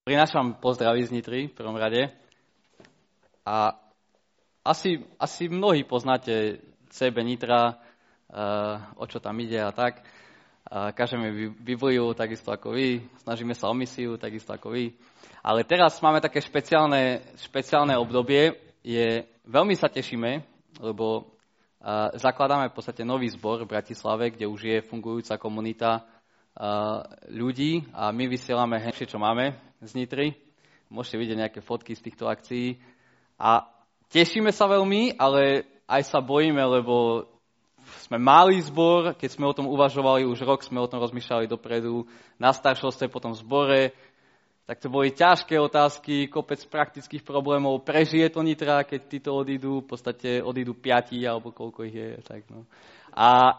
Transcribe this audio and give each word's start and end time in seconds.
Prinášam 0.00 0.56
pozdraví 0.56 1.04
z 1.04 1.12
Nitry 1.12 1.52
v 1.52 1.56
prvom 1.60 1.76
rade. 1.76 2.08
A 3.44 3.76
asi, 4.64 5.04
asi 5.20 5.44
mnohí 5.52 5.84
poznáte 5.84 6.64
sebe 6.88 7.20
Nitra, 7.20 7.76
uh, 7.76 8.80
o 8.96 9.04
čo 9.04 9.20
tam 9.20 9.36
ide 9.44 9.60
a 9.60 9.68
tak. 9.76 10.00
Uh, 10.64 10.88
kažeme 10.96 11.52
Bibliu 11.52 12.16
takisto 12.16 12.48
ako 12.48 12.72
vy, 12.80 13.04
snažíme 13.20 13.52
sa 13.52 13.68
o 13.68 13.76
misiu 13.76 14.16
takisto 14.16 14.56
ako 14.56 14.72
vy. 14.72 14.96
Ale 15.44 15.68
teraz 15.68 16.00
máme 16.00 16.24
také 16.24 16.40
špeciálne, 16.40 17.36
špeciálne 17.36 17.92
obdobie. 18.00 18.56
Je, 18.80 19.28
veľmi 19.44 19.76
sa 19.76 19.92
tešíme, 19.92 20.40
lebo 20.80 21.28
uh, 21.84 22.08
zakladáme 22.16 22.72
v 22.72 22.76
podstate 22.80 23.04
nový 23.04 23.28
zbor 23.28 23.68
v 23.68 23.72
Bratislave, 23.76 24.32
kde 24.32 24.48
už 24.48 24.60
je 24.64 24.78
fungujúca 24.80 25.36
komunita 25.36 26.08
ľudí 27.30 27.88
a 27.94 28.10
my 28.12 28.26
vysielame 28.26 28.82
hneď, 28.82 29.06
čo 29.06 29.16
máme 29.16 29.69
z 29.80 29.92
Nitry. 29.96 30.36
Môžete 30.92 31.16
vidieť 31.20 31.38
nejaké 31.38 31.60
fotky 31.64 31.96
z 31.96 32.04
týchto 32.04 32.28
akcií. 32.28 32.80
A 33.40 33.64
tešíme 34.12 34.52
sa 34.52 34.68
veľmi, 34.68 35.16
ale 35.16 35.64
aj 35.88 36.02
sa 36.06 36.20
bojíme, 36.20 36.60
lebo 36.60 37.26
sme 38.06 38.20
malý 38.20 38.60
zbor, 38.62 39.16
keď 39.16 39.30
sme 39.34 39.46
o 39.48 39.56
tom 39.56 39.66
uvažovali, 39.66 40.28
už 40.28 40.46
rok 40.46 40.62
sme 40.62 40.78
o 40.78 40.90
tom 40.90 41.02
rozmýšľali 41.02 41.50
dopredu, 41.50 42.06
na 42.38 42.54
staršovstve, 42.54 43.10
potom 43.10 43.34
v 43.34 43.40
zbore, 43.42 43.82
tak 44.70 44.78
to 44.78 44.86
boli 44.86 45.10
ťažké 45.10 45.58
otázky, 45.58 46.30
kopec 46.30 46.62
praktických 46.70 47.26
problémov. 47.26 47.82
Prežije 47.82 48.30
to 48.30 48.38
Nitra, 48.46 48.86
keď 48.86 49.00
títo 49.10 49.34
odídu, 49.34 49.82
v 49.82 49.88
podstate 49.90 50.38
odídu 50.38 50.78
piati, 50.78 51.26
alebo 51.26 51.50
koľko 51.50 51.90
ich 51.90 51.96
je. 51.98 52.10
Tak 52.22 52.46
no. 52.54 52.70
A 53.10 53.58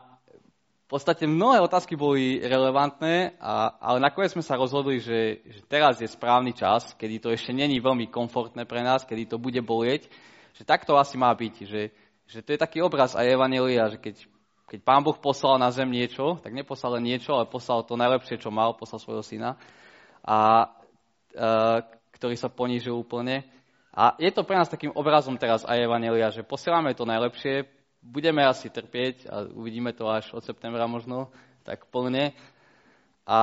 podstate 0.92 1.24
mnohé 1.24 1.64
otázky 1.64 1.96
boli 1.96 2.44
relevantné, 2.44 3.40
a, 3.40 3.80
ale 3.80 4.04
nakoniec 4.04 4.36
sme 4.36 4.44
sa 4.44 4.60
rozhodli, 4.60 5.00
že, 5.00 5.40
že 5.48 5.64
teraz 5.64 6.04
je 6.04 6.12
správny 6.12 6.52
čas, 6.52 6.92
kedy 7.00 7.24
to 7.24 7.32
ešte 7.32 7.56
není 7.56 7.80
veľmi 7.80 8.12
komfortné 8.12 8.68
pre 8.68 8.84
nás, 8.84 9.08
kedy 9.08 9.32
to 9.32 9.40
bude 9.40 9.64
bolieť, 9.64 10.12
že 10.52 10.68
takto 10.68 11.00
asi 11.00 11.16
má 11.16 11.32
byť, 11.32 11.56
že, 11.64 11.96
že 12.28 12.44
to 12.44 12.52
je 12.52 12.60
taký 12.60 12.84
obraz 12.84 13.16
aj 13.16 13.24
Evanelia, 13.24 13.88
že 13.88 14.04
keď, 14.04 14.28
keď 14.68 14.80
Pán 14.84 15.08
Boh 15.08 15.16
poslal 15.16 15.56
na 15.64 15.72
zem 15.72 15.88
niečo, 15.88 16.44
tak 16.44 16.52
neposlal 16.52 17.00
len 17.00 17.08
niečo, 17.08 17.40
ale 17.40 17.48
poslal 17.48 17.88
to 17.88 17.96
najlepšie, 17.96 18.44
čo 18.44 18.52
mal, 18.52 18.76
poslal 18.76 19.00
svojho 19.00 19.24
syna, 19.24 19.56
a, 20.28 20.68
a, 21.40 21.88
ktorý 22.20 22.36
sa 22.36 22.52
ponížil 22.52 23.00
úplne. 23.00 23.48
A 23.96 24.20
je 24.20 24.28
to 24.36 24.44
pre 24.44 24.60
nás 24.60 24.68
takým 24.68 24.92
obrazom 24.92 25.40
teraz 25.40 25.64
aj 25.64 25.88
Evanelia, 25.88 26.36
že 26.36 26.44
posielame 26.44 26.92
to 26.92 27.08
najlepšie, 27.08 27.80
budeme 28.02 28.42
asi 28.42 28.68
trpieť 28.68 29.30
a 29.30 29.46
uvidíme 29.46 29.94
to 29.94 30.10
až 30.10 30.34
od 30.34 30.42
septembra 30.42 30.90
možno, 30.90 31.30
tak 31.62 31.86
plne. 31.88 32.34
A, 33.26 33.40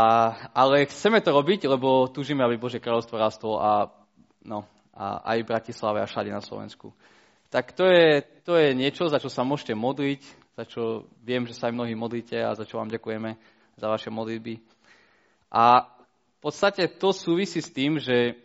ale 0.53 0.91
chceme 0.91 1.23
to 1.23 1.31
robiť, 1.31 1.70
lebo 1.70 2.11
túžime, 2.11 2.42
aby 2.42 2.59
Bože 2.59 2.83
kráľovstvo 2.83 3.17
rastlo 3.17 3.62
a, 3.62 3.89
no, 4.42 4.67
a 4.91 5.23
aj 5.34 5.47
v 5.47 5.50
Bratislave 5.55 6.03
a 6.03 6.11
všade 6.11 6.34
na 6.34 6.42
Slovensku. 6.42 6.91
Tak 7.48 7.73
to 7.73 7.89
je, 7.89 8.27
to 8.45 8.59
je 8.59 8.75
niečo, 8.75 9.09
za 9.09 9.23
čo 9.23 9.31
sa 9.33 9.47
môžete 9.47 9.73
modliť, 9.73 10.20
za 10.59 10.65
čo 10.67 11.06
viem, 11.22 11.47
že 11.47 11.55
sa 11.55 11.70
aj 11.70 11.78
mnohí 11.78 11.95
modlíte 11.95 12.37
a 12.37 12.53
za 12.59 12.67
čo 12.67 12.83
vám 12.83 12.91
ďakujeme 12.91 13.39
za 13.78 13.87
vaše 13.87 14.11
modlitby. 14.11 14.59
A 15.48 15.87
v 16.39 16.39
podstate 16.43 16.91
to 16.91 17.15
súvisí 17.15 17.62
s 17.62 17.70
tým, 17.72 18.03
že 18.03 18.37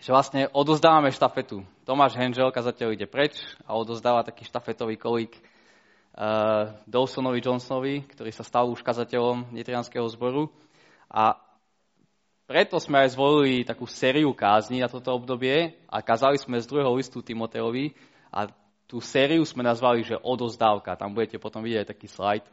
že 0.00 0.10
vlastne 0.10 0.50
odozdávame 0.50 1.14
štafetu. 1.14 1.62
Tomáš 1.84 2.16
Henžel, 2.16 2.50
kazateľ, 2.50 2.96
ide 2.96 3.06
preč 3.06 3.36
a 3.68 3.76
odozdáva 3.76 4.24
taký 4.24 4.48
štafetový 4.48 4.96
kolík 4.96 5.36
uh, 5.36 6.72
Dawsonovi 6.88 7.44
Johnsonovi, 7.44 8.08
ktorý 8.08 8.30
sa 8.32 8.46
stal 8.46 8.70
už 8.70 8.80
kazateľom 8.80 9.52
Nitrianského 9.52 10.06
zboru. 10.10 10.48
A 11.10 11.36
preto 12.44 12.76
sme 12.76 13.04
aj 13.04 13.16
zvolili 13.16 13.64
takú 13.64 13.88
sériu 13.88 14.32
kázni 14.36 14.84
na 14.84 14.88
toto 14.88 15.12
obdobie 15.12 15.80
a 15.88 16.04
kazali 16.04 16.36
sme 16.36 16.60
z 16.60 16.68
druhého 16.68 16.92
listu 16.92 17.24
Timoteovi 17.24 17.96
a 18.28 18.48
tú 18.84 19.00
sériu 19.00 19.40
sme 19.48 19.64
nazvali, 19.64 20.04
že 20.04 20.20
odozdávka. 20.20 21.00
Tam 21.00 21.16
budete 21.16 21.40
potom 21.40 21.64
vidieť 21.64 21.88
taký 21.88 22.04
slajd. 22.04 22.44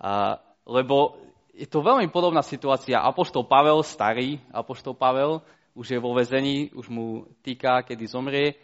Uh, 0.00 0.40
lebo 0.64 1.20
je 1.52 1.66
to 1.66 1.82
veľmi 1.82 2.08
podobná 2.08 2.40
situácia. 2.40 3.02
Apoštol 3.02 3.44
Pavel, 3.44 3.82
starý 3.82 4.38
Apoštol 4.54 4.94
Pavel, 4.94 5.42
už 5.78 5.94
je 5.94 5.98
vo 6.02 6.10
väzení, 6.10 6.74
už 6.74 6.90
mu 6.90 7.30
týka, 7.46 7.86
kedy 7.86 8.10
zomrie. 8.10 8.58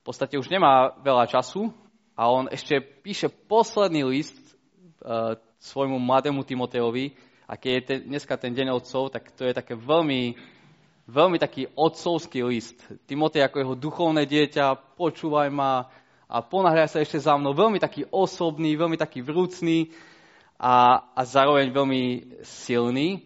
V 0.00 0.02
podstate 0.04 0.36
už 0.36 0.52
nemá 0.52 0.92
veľa 1.00 1.24
času 1.24 1.72
a 2.12 2.28
on 2.28 2.44
ešte 2.52 2.76
píše 2.80 3.32
posledný 3.32 4.04
list 4.04 4.36
uh, 4.36 5.40
svojmu 5.56 5.96
mladému 5.96 6.44
Timoteovi 6.44 7.16
a 7.48 7.56
keď 7.56 7.72
je 7.72 7.82
ten, 7.88 7.98
dneska 8.12 8.36
ten 8.36 8.52
deň 8.52 8.76
otcov, 8.76 9.08
tak 9.08 9.32
to 9.32 9.48
je 9.48 9.56
také 9.56 9.72
veľmi, 9.72 10.36
veľmi 11.08 11.40
taký 11.40 11.72
otcovský 11.72 12.44
list. 12.44 12.76
Timotej 13.08 13.48
ako 13.48 13.56
jeho 13.64 13.74
duchovné 13.74 14.28
dieťa, 14.28 15.00
počúvaj 15.00 15.48
ma 15.48 15.88
a 16.28 16.44
ponáhľaj 16.44 16.92
sa 16.92 17.00
ešte 17.00 17.16
za 17.16 17.32
mnou. 17.40 17.56
Veľmi 17.56 17.80
taký 17.80 18.04
osobný, 18.12 18.76
veľmi 18.76 19.00
taký 19.00 19.24
vrúcný 19.24 19.88
a, 20.60 21.00
a 21.16 21.20
zároveň 21.24 21.72
veľmi 21.72 22.02
silný. 22.44 23.24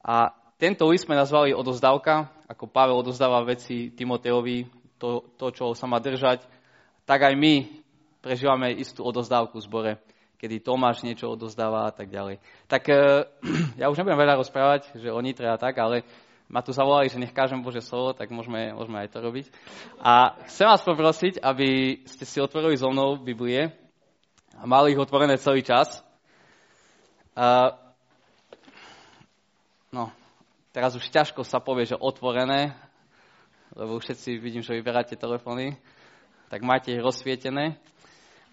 A 0.00 0.32
tento 0.56 0.88
list 0.88 1.04
sme 1.04 1.20
nazvali 1.20 1.52
odozdávka, 1.52 2.32
ako 2.48 2.64
Pavel 2.66 2.96
odozdáva 2.96 3.44
veci 3.44 3.92
Timoteovi, 3.92 4.64
to, 4.96 5.36
to, 5.36 5.52
čo 5.52 5.76
sa 5.76 5.84
má 5.84 6.00
držať, 6.00 6.42
tak 7.04 7.22
aj 7.28 7.34
my 7.36 7.68
prežívame 8.24 8.72
istú 8.74 9.04
odozdávku 9.04 9.60
v 9.60 9.66
zbore, 9.68 9.92
kedy 10.40 10.64
Tomáš 10.64 11.04
niečo 11.04 11.30
odozdáva 11.30 11.86
a 11.86 11.92
tak 11.92 12.08
ďalej. 12.08 12.40
Tak 12.66 12.82
e, 12.88 12.96
ja 13.80 13.86
už 13.92 14.00
nebudem 14.00 14.18
veľa 14.18 14.40
rozprávať, 14.40 14.96
že 14.96 15.12
o 15.12 15.20
Nitre 15.20 15.46
tak, 15.60 15.76
ale 15.78 16.02
ma 16.48 16.64
tu 16.64 16.72
zavolali, 16.72 17.12
že 17.12 17.20
nech 17.20 17.36
kážem 17.36 17.60
Bože 17.60 17.84
slovo, 17.84 18.16
tak 18.16 18.32
môžeme, 18.32 18.72
môžeme 18.72 19.04
aj 19.04 19.12
to 19.12 19.20
robiť. 19.20 19.46
A 20.00 20.40
chcem 20.48 20.66
vás 20.66 20.80
poprosiť, 20.80 21.44
aby 21.44 22.00
ste 22.08 22.24
si 22.24 22.40
otvorili 22.40 22.80
so 22.80 22.88
mnou 22.88 23.20
Biblie 23.20 23.68
a 24.56 24.64
mali 24.64 24.96
ich 24.96 25.00
otvorené 25.00 25.36
celý 25.36 25.60
čas. 25.60 26.00
Uh, 27.38 27.70
no, 29.92 30.10
Teraz 30.78 30.94
už 30.94 31.10
ťažko 31.10 31.42
sa 31.42 31.58
povie, 31.58 31.90
že 31.90 31.98
otvorené, 31.98 32.70
lebo 33.74 33.98
všetci 33.98 34.38
vidím, 34.38 34.62
že 34.62 34.78
vyberáte 34.78 35.18
telefóny, 35.18 35.74
tak 36.46 36.62
máte 36.62 36.94
ich 36.94 37.02
rozsvietené. 37.02 37.74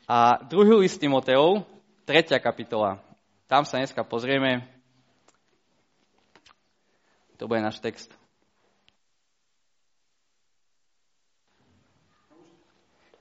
A 0.09 0.41
druhý 0.41 0.73
list 0.73 0.97
Timoteov, 0.97 1.69
tretia 2.01 2.41
kapitola. 2.41 2.97
Tam 3.45 3.61
sa 3.61 3.77
dneska 3.77 4.01
pozrieme. 4.01 4.65
To 7.37 7.45
bude 7.45 7.61
náš 7.61 7.77
text. 7.77 8.09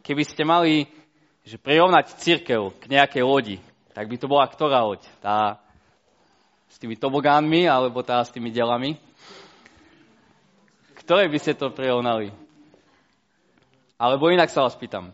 Keby 0.00 0.24
ste 0.24 0.48
mali 0.48 0.88
že 1.44 1.60
prirovnať 1.60 2.24
církev 2.24 2.72
k 2.80 2.84
nejakej 2.88 3.20
lodi, 3.20 3.60
tak 3.92 4.08
by 4.08 4.16
to 4.16 4.32
bola 4.32 4.48
ktorá 4.48 4.80
loď? 4.80 5.04
Tá 5.20 5.60
s 6.68 6.76
tými 6.80 6.96
tobogánmi 6.98 7.68
alebo 7.68 8.02
tá 8.02 8.20
s 8.24 8.32
tými 8.34 8.50
delami. 8.50 8.96
Ktoré 11.04 11.28
by 11.28 11.38
ste 11.40 11.52
to 11.52 11.68
prirovnali? 11.68 12.32
Alebo 14.00 14.32
inak 14.32 14.48
sa 14.48 14.64
vás 14.64 14.74
pýtam. 14.74 15.12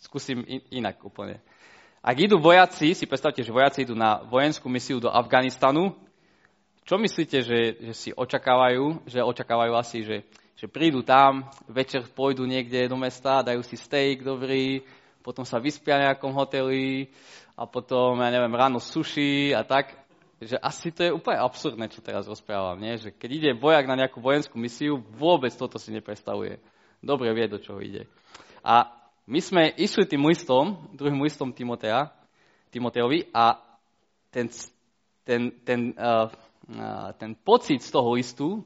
Skúsim 0.00 0.44
in- 0.44 0.84
inak 0.84 1.00
úplne. 1.04 1.40
Ak 2.04 2.20
idú 2.20 2.36
vojaci, 2.36 2.92
si 2.92 3.08
predstavte, 3.08 3.40
že 3.40 3.48
vojaci 3.48 3.88
idú 3.88 3.96
na 3.96 4.20
vojenskú 4.28 4.68
misiu 4.68 5.00
do 5.00 5.08
Afganistanu, 5.08 5.96
čo 6.84 7.00
myslíte, 7.00 7.40
že, 7.40 7.60
že 7.80 7.92
si 7.96 8.10
očakávajú? 8.12 9.08
Že 9.08 9.24
očakávajú 9.24 9.72
asi, 9.72 10.04
že, 10.04 10.16
že 10.52 10.68
prídu 10.68 11.00
tam, 11.00 11.48
večer 11.64 12.04
pôjdu 12.12 12.44
niekde 12.44 12.92
do 12.92 13.00
mesta, 13.00 13.40
dajú 13.40 13.64
si 13.64 13.80
steak 13.80 14.20
dobrý, 14.20 14.84
potom 15.24 15.48
sa 15.48 15.56
vyspia 15.56 15.96
v 15.96 16.04
nejakom 16.12 16.36
hoteli 16.36 17.08
a 17.56 17.64
potom, 17.64 18.20
ja 18.20 18.28
neviem, 18.28 18.52
ráno 18.52 18.84
suši 18.84 19.56
a 19.56 19.64
tak 19.64 19.96
že 20.42 20.58
asi 20.58 20.90
to 20.90 21.06
je 21.06 21.14
úplne 21.14 21.38
absurdné, 21.38 21.86
čo 21.90 22.02
teraz 22.02 22.26
rozprávam, 22.26 22.78
nie? 22.80 22.98
že 22.98 23.14
keď 23.14 23.30
ide 23.30 23.50
vojak 23.54 23.86
na 23.86 23.94
nejakú 23.94 24.18
vojenskú 24.18 24.58
misiu, 24.58 25.02
vôbec 25.14 25.54
toto 25.54 25.78
si 25.78 25.94
nepredstavuje. 25.94 26.58
Dobre 27.04 27.30
vie, 27.36 27.46
do 27.46 27.60
čoho 27.60 27.78
ide. 27.78 28.08
A 28.64 28.88
my 29.28 29.40
sme 29.40 29.72
išli 29.76 30.04
tým 30.08 30.24
listom, 30.24 30.88
druhým 30.96 31.20
listom 31.20 31.52
Timotea, 31.52 32.12
Timoteovi 32.72 33.30
a 33.30 33.60
ten, 34.32 34.50
ten, 35.22 35.52
ten, 35.62 35.80
uh, 35.94 36.26
uh, 36.72 37.10
ten 37.16 37.36
pocit 37.38 37.80
z 37.80 37.90
toho 37.92 38.16
listu 38.16 38.64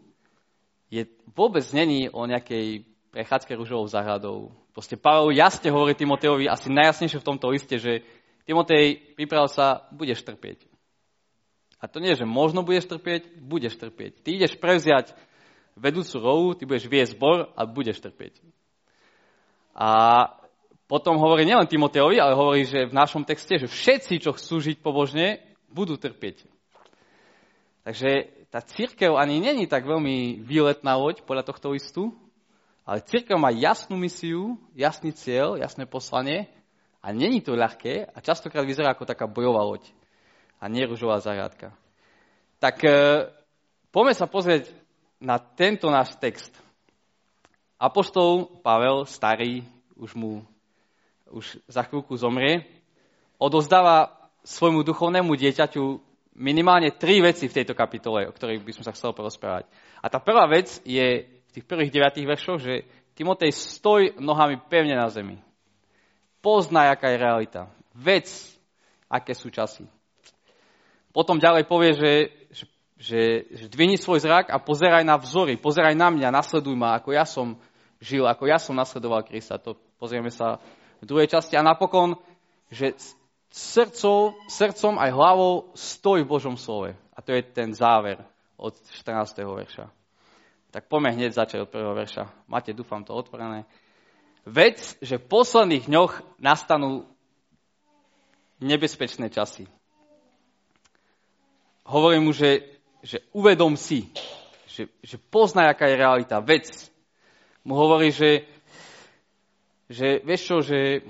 je 0.88 1.04
vôbec 1.36 1.62
není 1.76 2.08
o 2.08 2.24
nejakej 2.24 2.86
prechádzke 3.12 3.52
rúžovou 3.58 3.84
záhradou. 3.90 4.54
Proste 4.72 4.94
Pavel 4.94 5.36
jasne 5.36 5.68
hovorí 5.74 5.92
Timoteovi 5.92 6.48
asi 6.48 6.70
najjasnejšie 6.70 7.18
v 7.20 7.28
tomto 7.28 7.50
liste, 7.50 7.76
že 7.76 8.06
Timotej, 8.48 9.12
priprav 9.12 9.50
sa, 9.52 9.84
budeš 9.92 10.24
trpieť. 10.24 10.67
A 11.78 11.86
to 11.86 12.02
nie, 12.02 12.14
že 12.18 12.26
možno 12.26 12.66
budeš 12.66 12.90
trpieť, 12.90 13.38
budeš 13.38 13.78
trpieť. 13.78 14.26
Ty 14.26 14.28
ideš 14.34 14.58
prevziať 14.58 15.14
vedúcu 15.78 16.14
rolu, 16.18 16.46
ty 16.58 16.66
budeš 16.66 16.90
viesť 16.90 17.14
zbor 17.14 17.54
a 17.54 17.62
budeš 17.62 18.02
trpieť. 18.02 18.42
A 19.78 19.88
potom 20.90 21.14
hovorí 21.22 21.46
nielen 21.46 21.70
Timoteovi, 21.70 22.18
ale 22.18 22.34
hovorí, 22.34 22.66
že 22.66 22.90
v 22.90 22.96
našom 22.98 23.22
texte, 23.22 23.62
že 23.62 23.70
všetci, 23.70 24.26
čo 24.26 24.34
chcú 24.34 24.58
žiť 24.58 24.82
pobožne, 24.82 25.38
budú 25.70 25.94
trpieť. 25.94 26.48
Takže 27.86 28.34
tá 28.50 28.58
církev 28.58 29.14
ani 29.14 29.38
není 29.38 29.70
tak 29.70 29.86
veľmi 29.86 30.42
výletná 30.42 30.98
loď 30.98 31.22
podľa 31.22 31.46
tohto 31.46 31.76
listu, 31.76 32.10
ale 32.88 33.04
církev 33.04 33.36
má 33.36 33.52
jasnú 33.52 34.00
misiu, 34.00 34.56
jasný 34.72 35.12
cieľ, 35.12 35.60
jasné 35.60 35.84
poslanie 35.84 36.48
a 37.04 37.12
není 37.12 37.44
to 37.44 37.52
ľahké 37.52 38.08
a 38.08 38.18
častokrát 38.24 38.64
vyzerá 38.64 38.96
ako 38.96 39.04
taká 39.04 39.28
bojová 39.28 39.60
loď 39.62 39.92
a 40.58 40.64
nie 40.66 40.84
ružová 40.86 41.22
zahradka. 41.22 41.74
Tak 42.58 42.82
e, 42.82 42.90
poďme 43.94 44.14
sa 44.14 44.26
pozrieť 44.26 44.70
na 45.22 45.38
tento 45.38 45.90
náš 45.90 46.18
text. 46.18 46.54
Apoštol 47.78 48.62
Pavel, 48.62 49.06
starý, 49.06 49.62
už 49.94 50.18
mu 50.18 50.42
už 51.30 51.60
za 51.68 51.84
chvíľku 51.84 52.16
zomrie, 52.16 52.64
odozdáva 53.36 54.16
svojmu 54.44 54.80
duchovnému 54.80 55.28
dieťaťu 55.36 56.00
minimálne 56.38 56.94
tri 56.94 57.20
veci 57.20 57.50
v 57.50 57.56
tejto 57.60 57.74
kapitole, 57.76 58.30
o 58.30 58.32
ktorých 58.32 58.64
by 58.64 58.72
som 58.72 58.84
sa 58.86 58.94
chcel 58.94 59.12
porozprávať. 59.12 59.68
A 60.00 60.06
tá 60.08 60.22
prvá 60.22 60.46
vec 60.48 60.80
je 60.86 61.26
v 61.26 61.50
tých 61.52 61.66
prvých 61.66 61.92
deviatých 61.92 62.30
veršoch, 62.30 62.58
že 62.62 62.86
Timotej 63.18 63.50
stoj 63.50 64.14
nohami 64.22 64.62
pevne 64.70 64.94
na 64.94 65.10
zemi. 65.10 65.42
Poznaj, 66.38 66.94
aká 66.94 67.10
je 67.10 67.18
realita. 67.18 67.62
Vec, 67.90 68.30
aké 69.10 69.34
sú 69.34 69.50
časy. 69.50 69.90
Potom 71.12 71.40
ďalej 71.40 71.64
povie, 71.64 71.92
že, 71.96 72.12
že, 72.98 73.16
že, 73.50 73.64
dvini 73.72 73.96
svoj 73.96 74.20
zrak 74.22 74.52
a 74.52 74.60
pozeraj 74.60 75.02
na 75.02 75.16
vzory, 75.16 75.56
pozeraj 75.56 75.96
na 75.96 76.12
mňa, 76.12 76.34
nasleduj 76.34 76.76
ma, 76.76 76.98
ako 76.98 77.10
ja 77.16 77.24
som 77.24 77.56
žil, 77.98 78.26
ako 78.26 78.44
ja 78.46 78.58
som 78.60 78.78
nasledoval 78.78 79.26
Krista. 79.26 79.58
To 79.62 79.74
pozrieme 79.98 80.30
sa 80.30 80.62
v 81.02 81.04
druhej 81.06 81.30
časti. 81.30 81.58
A 81.58 81.66
napokon, 81.66 82.18
že 82.70 82.94
srdcov, 83.50 84.38
srdcom 84.46 85.00
aj 85.00 85.10
hlavou 85.14 85.52
stojí 85.74 86.22
v 86.22 86.30
Božom 86.30 86.56
slove. 86.60 86.94
A 87.14 87.18
to 87.24 87.34
je 87.34 87.42
ten 87.42 87.74
záver 87.74 88.22
od 88.58 88.74
14. 88.74 89.42
verša. 89.42 89.86
Tak 90.68 90.86
poďme 90.86 91.16
hneď 91.16 91.32
začať 91.32 91.64
od 91.64 91.72
prvého 91.72 91.96
verša. 91.96 92.28
Máte, 92.46 92.76
dúfam, 92.76 93.00
to 93.00 93.16
otvorené. 93.16 93.64
Vec, 94.44 95.00
že 95.00 95.16
v 95.16 95.28
posledných 95.28 95.88
dňoch 95.88 96.40
nastanú 96.40 97.08
nebezpečné 98.60 99.32
časy. 99.32 99.70
Hovorím 101.88 102.28
mu, 102.28 102.32
že, 102.36 102.68
že 103.00 103.24
uvedom 103.32 103.72
si, 103.72 104.12
že, 104.68 104.92
že 105.00 105.16
poznaj, 105.16 105.72
aká 105.72 105.88
je 105.88 105.96
realita. 105.96 106.36
Vec. 106.44 106.68
Mu 107.64 107.80
hovorí, 107.80 108.12
že, 108.12 108.44
že 109.88 110.20
vieš 110.20 110.42
čo, 110.44 110.56
že 110.60 111.00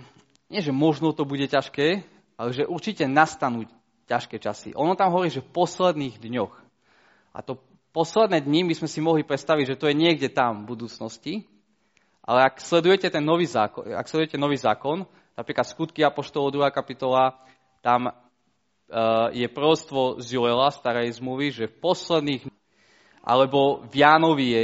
nie, 0.46 0.62
že 0.62 0.70
možno 0.70 1.10
to 1.10 1.26
bude 1.26 1.50
ťažké, 1.50 2.06
ale 2.38 2.54
že 2.54 2.70
určite 2.70 3.10
nastanú 3.10 3.66
ťažké 4.06 4.38
časy. 4.38 4.70
Ono 4.78 4.94
tam 4.94 5.10
hovorí, 5.10 5.34
že 5.34 5.42
v 5.42 5.50
posledných 5.50 6.22
dňoch. 6.22 6.54
A 7.34 7.42
to 7.42 7.58
posledné 7.90 8.46
dni 8.46 8.62
my 8.70 8.74
sme 8.78 8.86
si 8.86 9.02
mohli 9.02 9.26
predstaviť, 9.26 9.74
že 9.74 9.78
to 9.82 9.90
je 9.90 9.98
niekde 9.98 10.30
tam 10.30 10.62
v 10.62 10.78
budúcnosti, 10.78 11.42
ale 12.22 12.46
ak 12.46 12.62
sledujete 12.62 13.10
ten 13.10 13.26
nový 13.26 13.50
zákon, 13.50 13.82
ak 13.82 14.06
sledujete 14.06 14.38
nový 14.38 14.54
zákon, 14.54 15.10
napríklad 15.34 15.66
skutky 15.66 16.06
Apoštolov 16.06 16.54
2. 16.54 16.70
kapitola, 16.70 17.34
tam 17.82 18.14
je 19.36 19.46
prorodstvo 19.52 20.20
z 20.20 20.40
Joela, 20.40 20.72
starej 20.72 21.20
zmluvy, 21.20 21.52
že 21.52 21.64
v 21.68 21.78
posledných 21.80 22.42
alebo 23.20 23.84
v 23.84 23.94
Jánovi 24.00 24.46
je, 24.48 24.62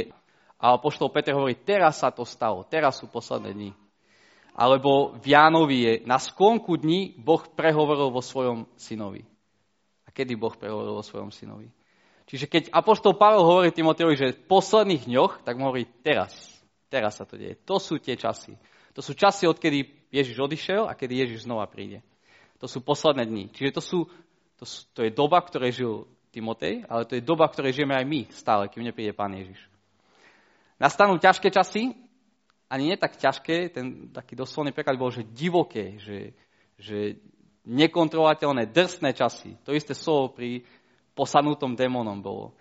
a 0.57 0.73
Apoštol 0.73 1.13
Peter 1.13 1.37
hovorí, 1.37 1.53
teraz 1.53 2.01
sa 2.01 2.09
to 2.09 2.25
stalo, 2.25 2.65
teraz 2.65 2.97
sú 2.97 3.05
posledné 3.05 3.53
dni 3.53 3.71
alebo 4.55 5.11
v 5.19 5.35
Jánovi 5.35 5.77
je, 5.83 5.93
na 6.07 6.15
sklonku 6.15 6.79
dní 6.79 7.19
Boh 7.19 7.43
prehovoril 7.43 8.07
vo 8.07 8.23
svojom 8.23 8.71
synovi. 8.79 9.27
A 10.07 10.09
kedy 10.15 10.39
Boh 10.39 10.55
prehovoril 10.55 10.95
vo 10.95 11.03
svojom 11.03 11.27
synovi? 11.35 11.67
Čiže 12.25 12.47
keď 12.47 12.63
Apoštol 12.71 13.19
Pavel 13.19 13.43
hovorí 13.43 13.69
Timoteovi, 13.75 14.15
že 14.15 14.33
v 14.33 14.47
posledných 14.47 15.11
dňoch, 15.11 15.43
tak 15.43 15.59
mu 15.59 15.67
hovorí 15.69 15.85
teraz. 16.01 16.31
Teraz 16.87 17.19
sa 17.19 17.27
to 17.27 17.35
deje. 17.35 17.59
To 17.67 17.77
sú 17.83 17.99
tie 17.99 18.15
časy. 18.15 18.55
To 18.95 19.03
sú 19.03 19.11
časy, 19.11 19.43
odkedy 19.45 20.07
Ježiš 20.09 20.39
odišiel 20.39 20.87
a 20.87 20.95
kedy 20.95 21.27
Ježiš 21.27 21.43
znova 21.43 21.67
príde. 21.67 21.99
To 22.59 22.67
sú 22.67 22.79
posledné 22.81 23.27
dni. 23.27 23.45
Čiže 23.51 23.71
to, 23.75 23.81
sú, 23.83 23.99
to, 24.55 24.63
sú, 24.63 24.87
to 24.95 25.03
je 25.03 25.11
doba, 25.11 25.43
v 25.43 25.49
ktorej 25.51 25.71
žil 25.75 25.93
Timotej, 26.31 26.83
ale 26.87 27.07
to 27.07 27.15
je 27.15 27.23
doba, 27.23 27.47
v 27.47 27.55
ktorej 27.55 27.75
žijeme 27.79 27.95
aj 27.95 28.05
my 28.07 28.21
stále, 28.31 28.67
kým 28.67 28.83
nepríde 28.83 29.15
Pán 29.15 29.31
Ježiš. 29.35 29.59
Nastanú 30.75 31.15
ťažké 31.15 31.47
časy, 31.51 31.95
ani 32.67 32.91
nie 32.91 32.97
tak 32.99 33.15
ťažké, 33.15 33.71
ten 33.71 34.11
taký 34.11 34.35
doslovný 34.35 34.75
preklad 34.75 34.99
bol, 34.99 35.13
že 35.13 35.23
divoké, 35.23 35.95
že, 35.95 36.35
že 36.75 37.21
nekontrolovateľné, 37.63 38.67
drsné 38.67 39.15
časy. 39.15 39.55
To 39.63 39.71
isté 39.71 39.95
slovo 39.95 40.35
pri 40.35 40.67
posadnutom 41.15 41.73
démonom 41.73 42.19
bolo. 42.19 42.53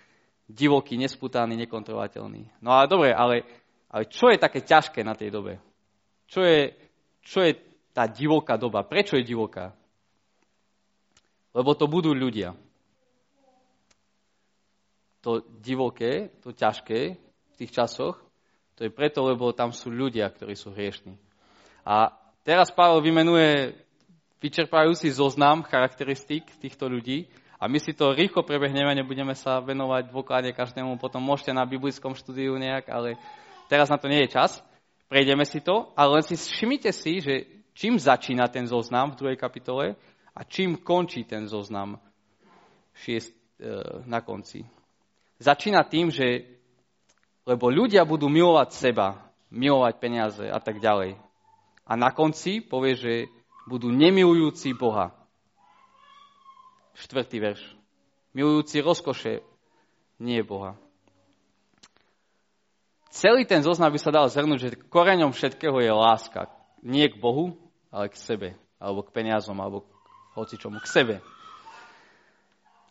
Divoký, 0.46 0.94
nesputaný, 1.00 1.56
nekontrolovateľný. 1.66 2.62
No 2.62 2.76
ale 2.76 2.86
dobre, 2.86 3.10
ale, 3.10 3.42
ale 3.88 4.06
čo 4.06 4.30
je 4.30 4.38
také 4.38 4.62
ťažké 4.62 5.02
na 5.02 5.16
tej 5.16 5.32
dobe? 5.32 5.58
Čo 6.28 6.44
je, 6.44 6.72
čo 7.24 7.42
je 7.42 7.56
tá 7.90 8.06
divoká 8.06 8.54
doba? 8.60 8.84
Prečo 8.84 9.16
je 9.16 9.24
divoká? 9.24 9.72
Lebo 11.54 11.72
to 11.78 11.86
budú 11.86 12.10
ľudia. 12.10 12.58
To 15.22 15.40
divoké, 15.62 16.34
to 16.44 16.52
ťažké 16.52 17.16
v 17.16 17.54
tých 17.56 17.72
časoch 17.72 18.24
to 18.74 18.82
je 18.82 18.90
preto, 18.90 19.22
lebo 19.22 19.54
tam 19.54 19.70
sú 19.70 19.86
ľudia, 19.86 20.26
ktorí 20.26 20.58
sú 20.58 20.74
hriešní. 20.74 21.14
A 21.86 22.10
teraz 22.42 22.74
Pavel 22.74 22.98
vymenuje 23.06 23.78
vyčerpajúci 24.42 25.14
zoznam 25.14 25.62
charakteristík 25.62 26.44
týchto 26.58 26.90
ľudí 26.90 27.30
a 27.62 27.70
my 27.70 27.78
si 27.78 27.94
to 27.94 28.12
rýchlo 28.12 28.42
prebehneme, 28.42 28.90
nebudeme 28.98 29.32
sa 29.38 29.62
venovať 29.62 30.10
dôkladne 30.10 30.52
každému, 30.52 30.98
potom 30.98 31.22
môžete 31.22 31.54
na 31.54 31.64
biblickom 31.64 32.18
štúdiu 32.18 32.58
nejak, 32.58 32.90
ale 32.90 33.14
teraz 33.70 33.88
na 33.88 33.96
to 33.96 34.10
nie 34.10 34.26
je 34.26 34.34
čas. 34.34 34.58
Prejdeme 35.06 35.46
si 35.46 35.62
to, 35.62 35.94
ale 35.94 36.18
len 36.20 36.24
si 36.26 36.34
všimnite 36.34 36.90
si, 36.90 37.22
že 37.22 37.34
čím 37.78 37.94
začína 37.94 38.50
ten 38.50 38.66
zoznam 38.66 39.14
v 39.14 39.18
druhej 39.22 39.38
kapitole 39.38 39.94
a 40.34 40.40
čím 40.44 40.82
končí 40.82 41.24
ten 41.24 41.46
zoznam 41.46 42.02
šiest, 42.94 43.34
e, 43.58 44.02
na 44.06 44.20
konci. 44.20 44.66
Začína 45.38 45.86
tým, 45.86 46.10
že 46.10 46.54
lebo 47.44 47.68
ľudia 47.68 48.08
budú 48.08 48.32
milovať 48.32 48.68
seba, 48.72 49.20
milovať 49.52 49.94
peniaze 50.00 50.44
a 50.48 50.56
tak 50.58 50.80
ďalej. 50.80 51.20
A 51.84 51.92
na 51.92 52.08
konci 52.08 52.64
povie, 52.64 52.96
že 52.96 53.14
budú 53.68 53.92
nemilujúci 53.92 54.72
Boha. 54.72 55.12
Štvrtý 56.96 57.36
verš. 57.44 57.62
Milujúci 58.32 58.80
rozkoše, 58.80 59.44
nie 60.16 60.40
Boha. 60.40 60.80
Celý 63.12 63.46
ten 63.46 63.62
zoznam 63.62 63.94
by 63.94 64.00
sa 64.00 64.10
dal 64.10 64.26
zhrnúť, 64.26 64.58
že 64.58 64.80
koreňom 64.90 65.30
všetkého 65.30 65.78
je 65.78 65.92
láska. 65.92 66.50
Nie 66.82 67.12
k 67.12 67.20
Bohu, 67.20 67.54
ale 67.94 68.10
k 68.10 68.18
sebe. 68.18 68.48
Alebo 68.80 69.06
k 69.06 69.14
peniazom, 69.14 69.54
alebo 69.62 69.86
hocičomu. 70.34 70.82
K 70.82 70.86
sebe. 70.86 71.16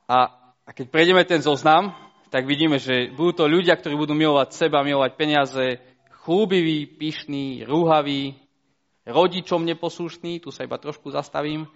A, 0.07 0.31
a 0.63 0.69
keď 0.71 0.85
prejdeme 0.89 1.23
ten 1.27 1.39
zoznam, 1.39 1.95
tak 2.33 2.49
vidíme, 2.49 2.81
že 2.81 3.13
budú 3.13 3.43
to 3.43 3.45
ľudia, 3.45 3.77
ktorí 3.77 3.93
budú 3.93 4.17
milovať 4.17 4.49
seba, 4.57 4.81
milovať 4.81 5.11
peniaze, 5.13 5.65
chlúbiví, 6.25 6.87
pyšní, 6.97 7.67
rúhaví, 7.67 8.33
rodičom 9.05 9.61
neposlušní, 9.67 10.39
tu 10.39 10.49
sa 10.49 10.63
iba 10.63 10.79
trošku 10.79 11.11
zastavím, 11.11 11.67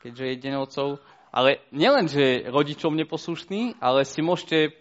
keďže 0.00 0.24
je 0.24 0.40
deň 0.40 0.54
otcov, 0.60 0.88
ale 1.30 1.62
nielen, 1.70 2.08
že 2.08 2.48
rodičom 2.48 2.96
neposlušní, 2.96 3.78
ale 3.78 4.08
si 4.08 4.24
môžete 4.24 4.72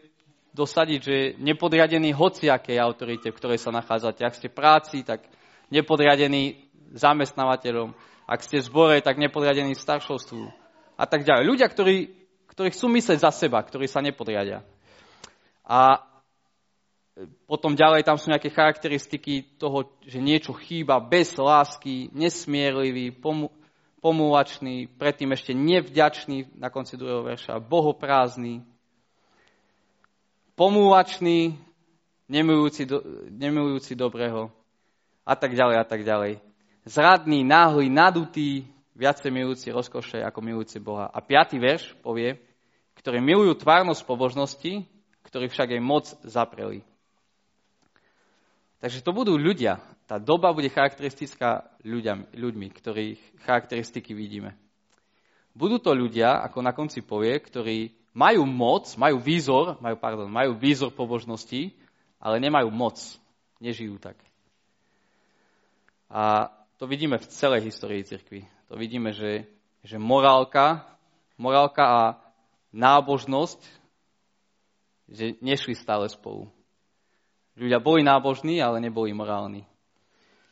dosadiť, 0.54 1.00
že 1.02 1.18
nepodriadený 1.42 2.14
hociakej 2.14 2.78
autorite, 2.78 3.34
v 3.34 3.38
ktorej 3.38 3.60
sa 3.60 3.74
nachádzate. 3.74 4.22
Ak 4.22 4.38
ste 4.38 4.54
práci, 4.54 5.02
tak 5.02 5.26
nepodriadený 5.74 6.70
zamestnávateľom. 6.94 7.98
Ak 8.24 8.44
ste 8.44 8.60
v 8.60 8.68
zbore, 8.68 8.96
tak 9.04 9.20
nepodriadený 9.20 9.76
staršovstvu. 9.76 10.48
A 10.96 11.04
tak 11.04 11.28
ďalej. 11.28 11.44
Ľudia, 11.50 11.68
ktorí, 11.68 12.12
ktorí 12.48 12.70
chcú 12.72 12.88
myslieť 12.94 13.20
za 13.24 13.32
seba, 13.34 13.60
ktorí 13.60 13.90
sa 13.90 14.00
nepodriadia. 14.00 14.64
A 15.64 16.04
potom 17.46 17.78
ďalej 17.78 18.04
tam 18.04 18.18
sú 18.18 18.34
nejaké 18.34 18.50
charakteristiky 18.50 19.58
toho, 19.62 19.86
že 20.02 20.18
niečo 20.18 20.54
chýba 20.58 20.98
bez 20.98 21.38
lásky, 21.38 22.10
nesmierlivý, 22.10 23.14
pomu- 23.14 23.54
predtým 25.00 25.32
ešte 25.32 25.56
nevďačný 25.56 26.60
na 26.60 26.68
konci 26.68 27.00
druhého 27.00 27.24
verša, 27.24 27.64
bohoprázdny, 27.64 28.60
pomúvačný, 30.60 31.56
nemilujúci, 32.28 32.84
do, 32.84 33.00
nemilujúci 33.32 33.96
dobrého 33.96 34.52
a 35.24 35.34
tak 35.40 35.56
ďalej 35.56 35.78
a 35.80 35.86
tak 35.88 36.04
ďalej. 36.04 36.53
Zradný, 36.84 37.48
náhly, 37.48 37.88
nadutý, 37.88 38.68
viacej 38.94 39.32
milujúci 39.32 39.72
rozkoše 39.72 40.20
ako 40.20 40.40
milujúci 40.44 40.84
Boha. 40.84 41.08
A 41.08 41.24
piatý 41.24 41.56
verš 41.56 41.96
povie, 42.04 42.36
ktorí 43.00 43.24
milujú 43.24 43.56
tvárnosť 43.56 44.04
pobožnosti, 44.04 44.84
ktorí 45.24 45.48
však 45.48 45.74
jej 45.74 45.82
moc 45.82 46.12
zapreli. 46.28 46.84
Takže 48.84 49.00
to 49.00 49.16
budú 49.16 49.40
ľudia. 49.40 49.80
Tá 50.04 50.20
doba 50.20 50.52
bude 50.52 50.68
charakteristická 50.68 51.72
ľuďam, 51.88 52.28
ľuďmi, 52.36 52.68
ktorých 52.68 53.48
charakteristiky 53.48 54.12
vidíme. 54.12 54.60
Budú 55.56 55.80
to 55.80 55.96
ľudia, 55.96 56.44
ako 56.44 56.60
na 56.60 56.76
konci 56.76 57.00
povie, 57.00 57.32
ktorí 57.40 57.96
majú 58.12 58.44
moc, 58.44 58.92
majú 59.00 59.24
výzor, 59.24 59.80
majú, 59.80 59.96
pardon, 59.96 60.28
majú 60.28 60.60
výzor 60.60 60.92
pobožnosti, 60.92 61.72
ale 62.20 62.44
nemajú 62.44 62.68
moc. 62.76 63.00
Nežijú 63.64 63.96
tak. 64.04 64.20
A 66.12 66.52
to 66.78 66.88
vidíme 66.90 67.18
v 67.18 67.30
celej 67.30 67.70
histórii 67.70 68.04
cirkvi. 68.04 68.48
To 68.68 68.76
vidíme, 68.76 69.14
že, 69.14 69.46
že 69.86 70.02
morálka, 70.02 70.84
morálka 71.38 71.84
a 71.86 72.02
nábožnosť, 72.74 73.62
že 75.14 75.38
nešli 75.40 75.78
stále 75.78 76.10
spolu. 76.10 76.50
Ľudia 77.54 77.78
boli 77.78 78.02
nábožní, 78.02 78.58
ale 78.58 78.82
neboli 78.82 79.14
morálni. 79.14 79.62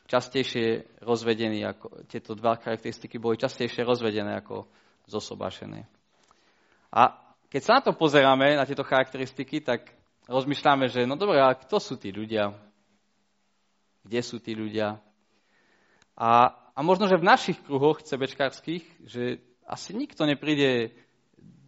Častejšie 0.06 0.86
rozvedení, 1.02 1.66
ako, 1.66 2.06
tieto 2.06 2.38
dva 2.38 2.54
charakteristiky 2.54 3.18
boli 3.18 3.40
častejšie 3.40 3.82
rozvedené 3.82 4.38
ako 4.38 4.70
zosobášené. 5.10 5.82
A 6.94 7.16
keď 7.50 7.60
sa 7.64 7.72
na 7.80 7.82
to 7.82 7.92
pozeráme, 7.98 8.54
na 8.54 8.68
tieto 8.68 8.86
charakteristiky, 8.86 9.64
tak 9.64 9.90
rozmýšľame, 10.30 10.86
že 10.86 11.08
no 11.08 11.18
dobré, 11.18 11.42
a 11.42 11.58
kto 11.58 11.82
sú 11.82 11.98
tí 11.98 12.14
ľudia? 12.14 12.54
Kde 14.06 14.20
sú 14.22 14.38
tí 14.38 14.54
ľudia? 14.54 15.02
A, 16.16 16.52
a 16.76 16.80
možno, 16.82 17.08
že 17.08 17.16
v 17.20 17.28
našich 17.28 17.58
kruhoch 17.64 18.04
cebečkárských, 18.04 18.84
že 19.06 19.40
asi 19.64 19.96
nikto 19.96 20.28
nepríde 20.28 20.92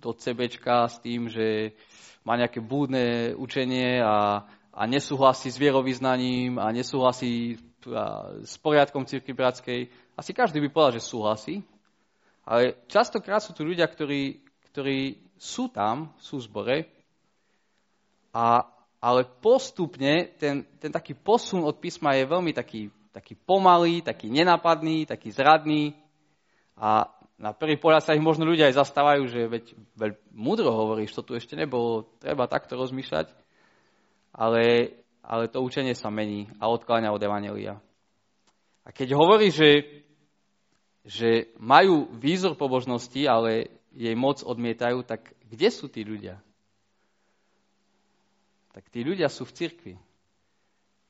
do 0.00 0.12
cebečka 0.12 0.88
s 0.88 1.00
tým, 1.00 1.32
že 1.32 1.72
má 2.24 2.36
nejaké 2.36 2.60
búdne 2.60 3.32
učenie 3.36 4.04
a, 4.04 4.44
a 4.72 4.82
nesúhlasí 4.84 5.48
s 5.48 5.60
vierovýznaním 5.60 6.60
a 6.60 6.72
nesúhlasí 6.72 7.56
s 8.44 8.54
poriadkom 8.60 9.04
círky 9.04 9.36
bratskej. 9.36 9.88
Asi 10.16 10.32
každý 10.32 10.60
by 10.64 10.68
povedal, 10.72 10.96
že 11.00 11.08
súhlasí. 11.08 11.60
Ale 12.44 12.76
častokrát 12.88 13.40
sú 13.40 13.56
tu 13.56 13.64
ľudia, 13.64 13.88
ktorí, 13.88 14.44
ktorí 14.72 15.16
sú 15.40 15.72
tam, 15.72 16.12
sú 16.20 16.40
v 16.40 16.46
zbore, 16.48 16.76
a, 18.34 18.66
ale 19.00 19.24
postupne 19.24 20.32
ten, 20.36 20.66
ten 20.80 20.90
taký 20.92 21.14
posun 21.14 21.64
od 21.64 21.76
písma 21.78 22.18
je 22.18 22.24
veľmi 22.28 22.52
taký 22.52 22.90
taký 23.14 23.38
pomalý, 23.38 24.02
taký 24.02 24.26
nenapadný, 24.26 25.06
taký 25.06 25.30
zradný 25.30 25.94
a 26.74 27.06
na 27.38 27.50
prvý 27.54 27.78
pohľad 27.78 28.02
sa 28.02 28.14
ich 28.14 28.22
možno 28.22 28.46
ľudia 28.46 28.70
aj 28.70 28.78
zastávajú, 28.78 29.22
že 29.30 29.46
veď 29.46 29.64
veľ 29.98 30.12
múdro 30.34 30.70
hovoríš, 30.70 31.14
to 31.14 31.22
tu 31.22 31.32
ešte 31.38 31.54
nebolo, 31.54 32.06
treba 32.18 32.50
takto 32.50 32.74
rozmýšľať, 32.78 33.30
ale, 34.34 34.94
ale 35.22 35.50
to 35.50 35.62
učenie 35.62 35.94
sa 35.94 36.10
mení 36.10 36.50
a 36.58 36.70
odkláňa 36.70 37.14
od 37.14 37.22
Evangelia. 37.22 37.78
A 38.86 38.90
keď 38.90 39.18
hovorí, 39.18 39.50
že, 39.50 40.02
že 41.06 41.50
majú 41.58 42.10
výzor 42.18 42.54
pobožnosti, 42.54 43.26
ale 43.26 43.82
jej 43.94 44.14
moc 44.18 44.42
odmietajú, 44.42 45.06
tak 45.06 45.34
kde 45.46 45.68
sú 45.70 45.86
tí 45.86 46.02
ľudia? 46.02 46.42
Tak 48.74 48.90
tí 48.90 49.06
ľudia 49.06 49.30
sú 49.30 49.46
v 49.46 49.54
cirkvi. 49.54 49.94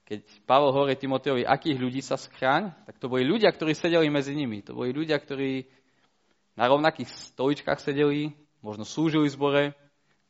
Keď 0.05 0.45
Pavel 0.45 0.69
hovorí 0.69 1.01
Timoteovi, 1.01 1.49
akých 1.49 1.81
ľudí 1.81 2.05
sa 2.05 2.21
schráň, 2.21 2.77
tak 2.85 3.01
to 3.01 3.09
boli 3.09 3.25
ľudia, 3.25 3.49
ktorí 3.49 3.73
sedeli 3.73 4.13
medzi 4.13 4.37
nimi. 4.37 4.61
To 4.69 4.77
boli 4.77 4.93
ľudia, 4.93 5.17
ktorí 5.17 5.65
na 6.61 6.69
rovnakých 6.69 7.09
stoličkách 7.33 7.81
sedeli, 7.81 8.37
možno 8.61 8.85
slúžili 8.85 9.27
zbore, 9.33 9.73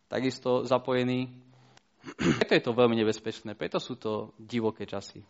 takisto 0.06 0.62
zapojení. 0.62 1.42
Preto 2.38 2.54
je 2.54 2.62
to 2.62 2.72
veľmi 2.72 2.94
nebezpečné, 3.02 3.58
preto 3.58 3.82
sú 3.82 3.96
to 3.98 4.36
divoké 4.38 4.86
časy. 4.86 5.24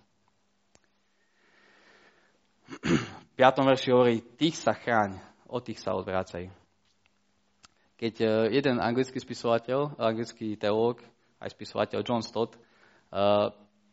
V 3.34 3.42
5. 3.42 3.66
verši 3.66 3.90
hovorí, 3.90 4.22
tých 4.38 4.54
sa 4.54 4.70
chráň, 4.78 5.18
o 5.50 5.58
tých 5.58 5.82
sa 5.82 5.98
odvrácaj. 5.98 6.54
Keď 7.98 8.14
e, 8.22 8.26
jeden 8.54 8.78
anglický 8.78 9.18
spisovateľ, 9.18 9.98
anglický 9.98 10.54
teológ, 10.54 11.02
aj 11.42 11.50
spisovateľ 11.50 12.06
John 12.06 12.22
Stott, 12.22 12.54
e, 12.54 12.58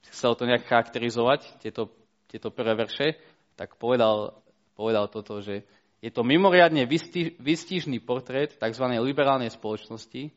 chcel 0.09 0.33
to 0.33 0.49
nejak 0.49 0.65
charakterizovať, 0.65 1.61
tieto, 1.61 1.93
tieto 2.25 2.49
prvé 2.49 2.73
verše, 2.73 3.21
tak 3.53 3.77
povedal, 3.77 4.41
povedal 4.73 5.05
toto, 5.05 5.37
že 5.43 5.61
je 6.01 6.09
to 6.09 6.25
mimoriadne 6.25 6.89
vystížný 7.37 8.01
portrét 8.01 8.57
tzv. 8.57 8.85
liberálnej 8.97 9.53
spoločnosti, 9.53 10.33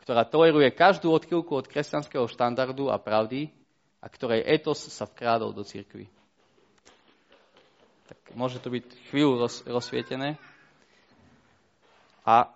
ktorá 0.00 0.24
toleruje 0.24 0.72
každú 0.72 1.12
odchylku 1.12 1.52
od 1.52 1.68
kresťanského 1.68 2.24
štandardu 2.24 2.88
a 2.88 2.96
pravdy 2.96 3.52
a 4.00 4.06
ktorej 4.08 4.40
etos 4.48 4.88
sa 4.88 5.04
vkrádol 5.04 5.52
do 5.52 5.66
cirkvy. 5.66 6.08
Tak 8.06 8.38
môže 8.38 8.62
to 8.62 8.72
byť 8.72 8.86
chvíľu 9.12 9.44
roz, 9.44 9.66
rozsvietené. 9.66 10.40
A 12.24 12.55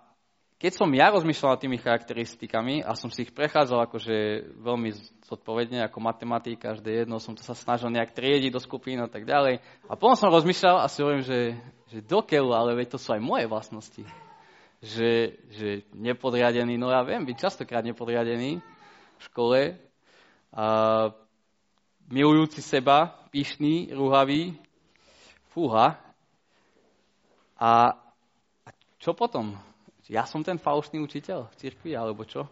keď 0.61 0.77
som 0.77 0.93
ja 0.93 1.09
rozmýšľal 1.09 1.57
tými 1.57 1.81
charakteristikami 1.81 2.85
a 2.85 2.93
som 2.93 3.09
si 3.09 3.25
ich 3.25 3.33
prechádzal 3.33 3.89
akože 3.89 4.45
veľmi 4.61 4.93
zodpovedne 5.25 5.81
ako 5.81 5.97
matematika, 5.97 6.69
každé 6.69 7.01
jedno 7.01 7.17
som 7.17 7.33
to 7.33 7.41
sa 7.41 7.57
snažil 7.57 7.89
nejak 7.89 8.13
triediť 8.13 8.53
do 8.53 8.61
skupín 8.61 9.01
a 9.01 9.09
tak 9.09 9.25
ďalej. 9.25 9.57
A 9.89 9.97
potom 9.97 10.13
som 10.13 10.29
rozmýšľal 10.29 10.85
a 10.85 10.85
si 10.85 11.01
hovorím, 11.01 11.25
že, 11.25 11.57
že 11.89 12.05
dokeľu, 12.05 12.53
ale 12.53 12.77
veď 12.77 12.93
to 12.93 13.01
sú 13.01 13.09
aj 13.09 13.25
moje 13.25 13.49
vlastnosti. 13.49 14.05
Že, 14.85 15.11
že 15.49 15.67
nepodriadený, 15.97 16.77
no 16.77 16.93
ja 16.93 17.01
viem 17.01 17.25
byť 17.25 17.37
častokrát 17.41 17.81
nepodriadený 17.81 18.61
v 18.61 19.21
škole, 19.33 19.81
a 20.53 20.65
milujúci 22.05 22.61
seba, 22.61 23.17
pyšný, 23.33 23.97
rúhavý, 23.97 24.53
fúha. 25.57 25.97
A, 27.57 27.97
a 28.61 28.69
čo 29.01 29.17
potom? 29.17 29.57
Ja 30.11 30.27
som 30.27 30.43
ten 30.43 30.59
falošný 30.59 30.99
učiteľ 30.99 31.47
v 31.47 31.55
cirkvi, 31.55 31.95
alebo 31.95 32.27
čo? 32.27 32.43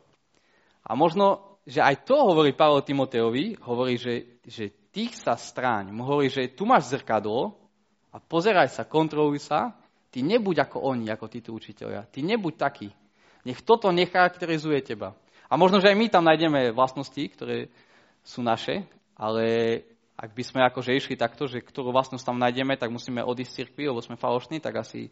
A 0.87 0.95
možno, 0.95 1.59
že 1.67 1.83
aj 1.83 2.07
to 2.07 2.15
hovorí 2.15 2.55
Pavel 2.55 2.87
Timoteovi, 2.87 3.59
hovorí, 3.67 3.99
že, 3.99 4.39
že 4.47 4.71
tých 4.95 5.19
sa 5.19 5.35
stráň. 5.35 5.91
Hovorí, 5.99 6.31
že 6.31 6.55
tu 6.55 6.63
máš 6.63 6.95
zrkadlo 6.95 7.59
a 8.15 8.17
pozeraj 8.23 8.71
sa, 8.71 8.87
kontroluj 8.87 9.43
sa, 9.43 9.75
ty 10.07 10.23
nebuď 10.23 10.71
ako 10.71 10.87
oni, 10.87 11.11
ako 11.11 11.27
títo 11.27 11.51
učiteľia. 11.51 12.07
Ty 12.07 12.23
nebuď 12.23 12.53
taký. 12.55 12.87
Nech 13.43 13.59
toto 13.61 13.91
necharakterizuje 13.91 14.79
teba. 14.79 15.11
A 15.51 15.59
možno, 15.59 15.83
že 15.83 15.91
aj 15.91 15.99
my 15.99 16.07
tam 16.07 16.23
nájdeme 16.23 16.71
vlastnosti, 16.71 17.19
ktoré 17.35 17.67
sú 18.23 18.39
naše, 18.39 18.87
ale 19.19 19.43
ak 20.15 20.31
by 20.31 20.43
sme 20.43 20.59
akože 20.63 20.95
išli 20.95 21.15
takto, 21.15 21.47
že 21.47 21.63
ktorú 21.63 21.91
vlastnosť 21.91 22.23
tam 22.23 22.39
nájdeme, 22.39 22.75
tak 22.79 22.91
musíme 22.91 23.23
odísť 23.23 23.51
z 23.51 23.57
cirkvi, 23.63 23.87
lebo 23.87 24.03
sme 24.03 24.19
falošní, 24.19 24.59
tak 24.59 24.83
asi 24.83 25.11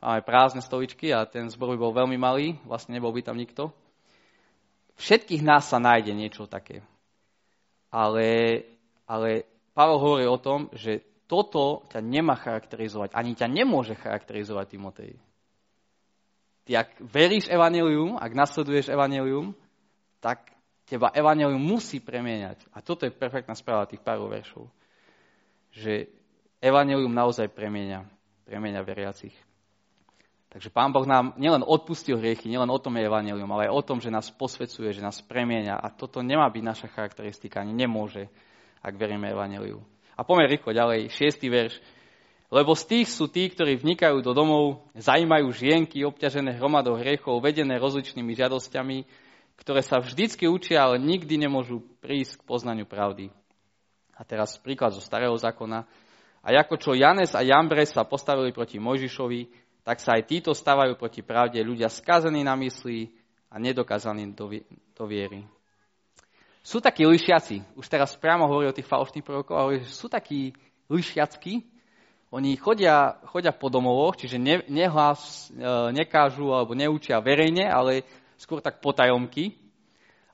máme 0.00 0.20
prázdne 0.22 0.62
stoličky 0.64 1.12
a 1.12 1.24
ten 1.24 1.48
zbor 1.48 1.72
by 1.74 1.78
bol 1.78 1.92
veľmi 1.92 2.16
malý, 2.20 2.56
vlastne 2.68 2.96
nebol 2.96 3.12
by 3.12 3.22
tam 3.24 3.36
nikto. 3.36 3.72
Všetkých 4.96 5.44
nás 5.44 5.68
sa 5.68 5.76
nájde 5.76 6.16
niečo 6.16 6.48
také. 6.48 6.80
Ale, 7.92 8.60
ale 9.04 9.44
Pavel 9.76 10.00
hovorí 10.00 10.24
o 10.24 10.40
tom, 10.40 10.72
že 10.72 11.04
toto 11.28 11.84
ťa 11.90 12.00
nemá 12.00 12.38
charakterizovať, 12.38 13.12
ani 13.12 13.36
ťa 13.36 13.46
nemôže 13.50 13.94
charakterizovať 13.98 14.66
Timotej. 14.72 15.12
Ty 16.66 16.82
ak 16.82 16.98
veríš 16.98 17.46
evanelium, 17.46 18.18
ak 18.18 18.32
nasleduješ 18.34 18.90
evanelium, 18.90 19.54
tak 20.18 20.50
teba 20.86 21.14
evanelium 21.14 21.62
musí 21.62 22.02
premieňať. 22.02 22.66
A 22.74 22.82
toto 22.82 23.06
je 23.06 23.14
perfektná 23.14 23.54
správa 23.54 23.86
tých 23.86 24.02
pár 24.02 24.18
veršov. 24.26 24.66
Že 25.70 26.10
evanelium 26.58 27.14
naozaj 27.14 27.54
premieňa, 27.54 28.02
premieňa 28.50 28.82
veriacich. 28.82 29.34
Takže 30.56 30.72
Pán 30.72 30.88
Boh 30.88 31.04
nám 31.04 31.36
nielen 31.36 31.60
odpustil 31.60 32.16
hriechy, 32.16 32.48
nielen 32.48 32.72
o 32.72 32.80
tom 32.80 32.96
je 32.96 33.04
evanelium, 33.04 33.52
ale 33.52 33.68
aj 33.68 33.76
o 33.76 33.84
tom, 33.84 34.00
že 34.00 34.08
nás 34.08 34.32
posvecuje, 34.32 34.88
že 34.88 35.04
nás 35.04 35.20
premieňa. 35.20 35.76
A 35.76 35.92
toto 35.92 36.24
nemá 36.24 36.48
byť 36.48 36.64
naša 36.64 36.88
charakteristika, 36.96 37.60
ani 37.60 37.76
nemôže, 37.76 38.32
ak 38.80 38.96
veríme 38.96 39.28
evaneliu. 39.28 39.84
A 40.16 40.24
poďme 40.24 40.48
rýchlo 40.48 40.72
ďalej, 40.72 41.12
šiestý 41.12 41.52
verš. 41.52 41.76
Lebo 42.48 42.72
z 42.72 42.88
tých 42.88 43.12
sú 43.12 43.28
tí, 43.28 43.52
ktorí 43.52 43.76
vnikajú 43.76 44.24
do 44.24 44.32
domov, 44.32 44.80
zajímajú 44.96 45.52
žienky 45.52 46.00
obťažené 46.08 46.56
hromadou 46.56 46.96
hriechov, 46.96 47.44
vedené 47.44 47.76
rozličnými 47.76 48.32
žiadosťami, 48.32 49.04
ktoré 49.60 49.84
sa 49.84 50.00
vždycky 50.00 50.48
učia, 50.48 50.88
ale 50.88 50.96
nikdy 50.96 51.36
nemôžu 51.36 51.84
prísť 52.00 52.40
k 52.40 52.48
poznaniu 52.48 52.88
pravdy. 52.88 53.28
A 54.16 54.24
teraz 54.24 54.56
príklad 54.56 54.96
zo 54.96 55.04
starého 55.04 55.36
zákona. 55.36 55.84
A 56.40 56.48
ako 56.64 56.80
čo 56.80 56.96
Janes 56.96 57.36
a 57.36 57.44
Jambres 57.44 57.92
sa 57.92 58.08
postavili 58.08 58.56
proti 58.56 58.80
Mojžišovi, 58.80 59.65
tak 59.86 60.02
sa 60.02 60.18
aj 60.18 60.26
títo 60.26 60.50
stávajú 60.50 60.98
proti 60.98 61.22
pravde 61.22 61.62
ľudia 61.62 61.86
skazení 61.86 62.42
na 62.42 62.58
mysli 62.58 63.14
a 63.46 63.62
nedokázaní 63.62 64.34
do, 64.34 64.50
viery. 65.06 65.46
Sú 66.66 66.82
takí 66.82 67.06
lišiaci, 67.06 67.78
už 67.78 67.86
teraz 67.86 68.18
priamo 68.18 68.50
hovorí 68.50 68.66
o 68.66 68.74
tých 68.74 68.90
falošných 68.90 69.22
prorokoch, 69.22 69.54
ale 69.54 69.86
sú 69.86 70.10
takí 70.10 70.50
lišiacky, 70.90 71.62
oni 72.34 72.58
chodia, 72.58 73.22
chodia 73.30 73.54
po 73.54 73.70
domovoch, 73.70 74.18
čiže 74.18 74.42
ne, 74.42 74.66
nehlas, 74.66 75.46
e, 75.54 75.62
nekážu 75.94 76.50
alebo 76.50 76.74
neučia 76.74 77.22
verejne, 77.22 77.70
ale 77.70 78.02
skôr 78.34 78.58
tak 78.58 78.82
potajomky. 78.82 79.54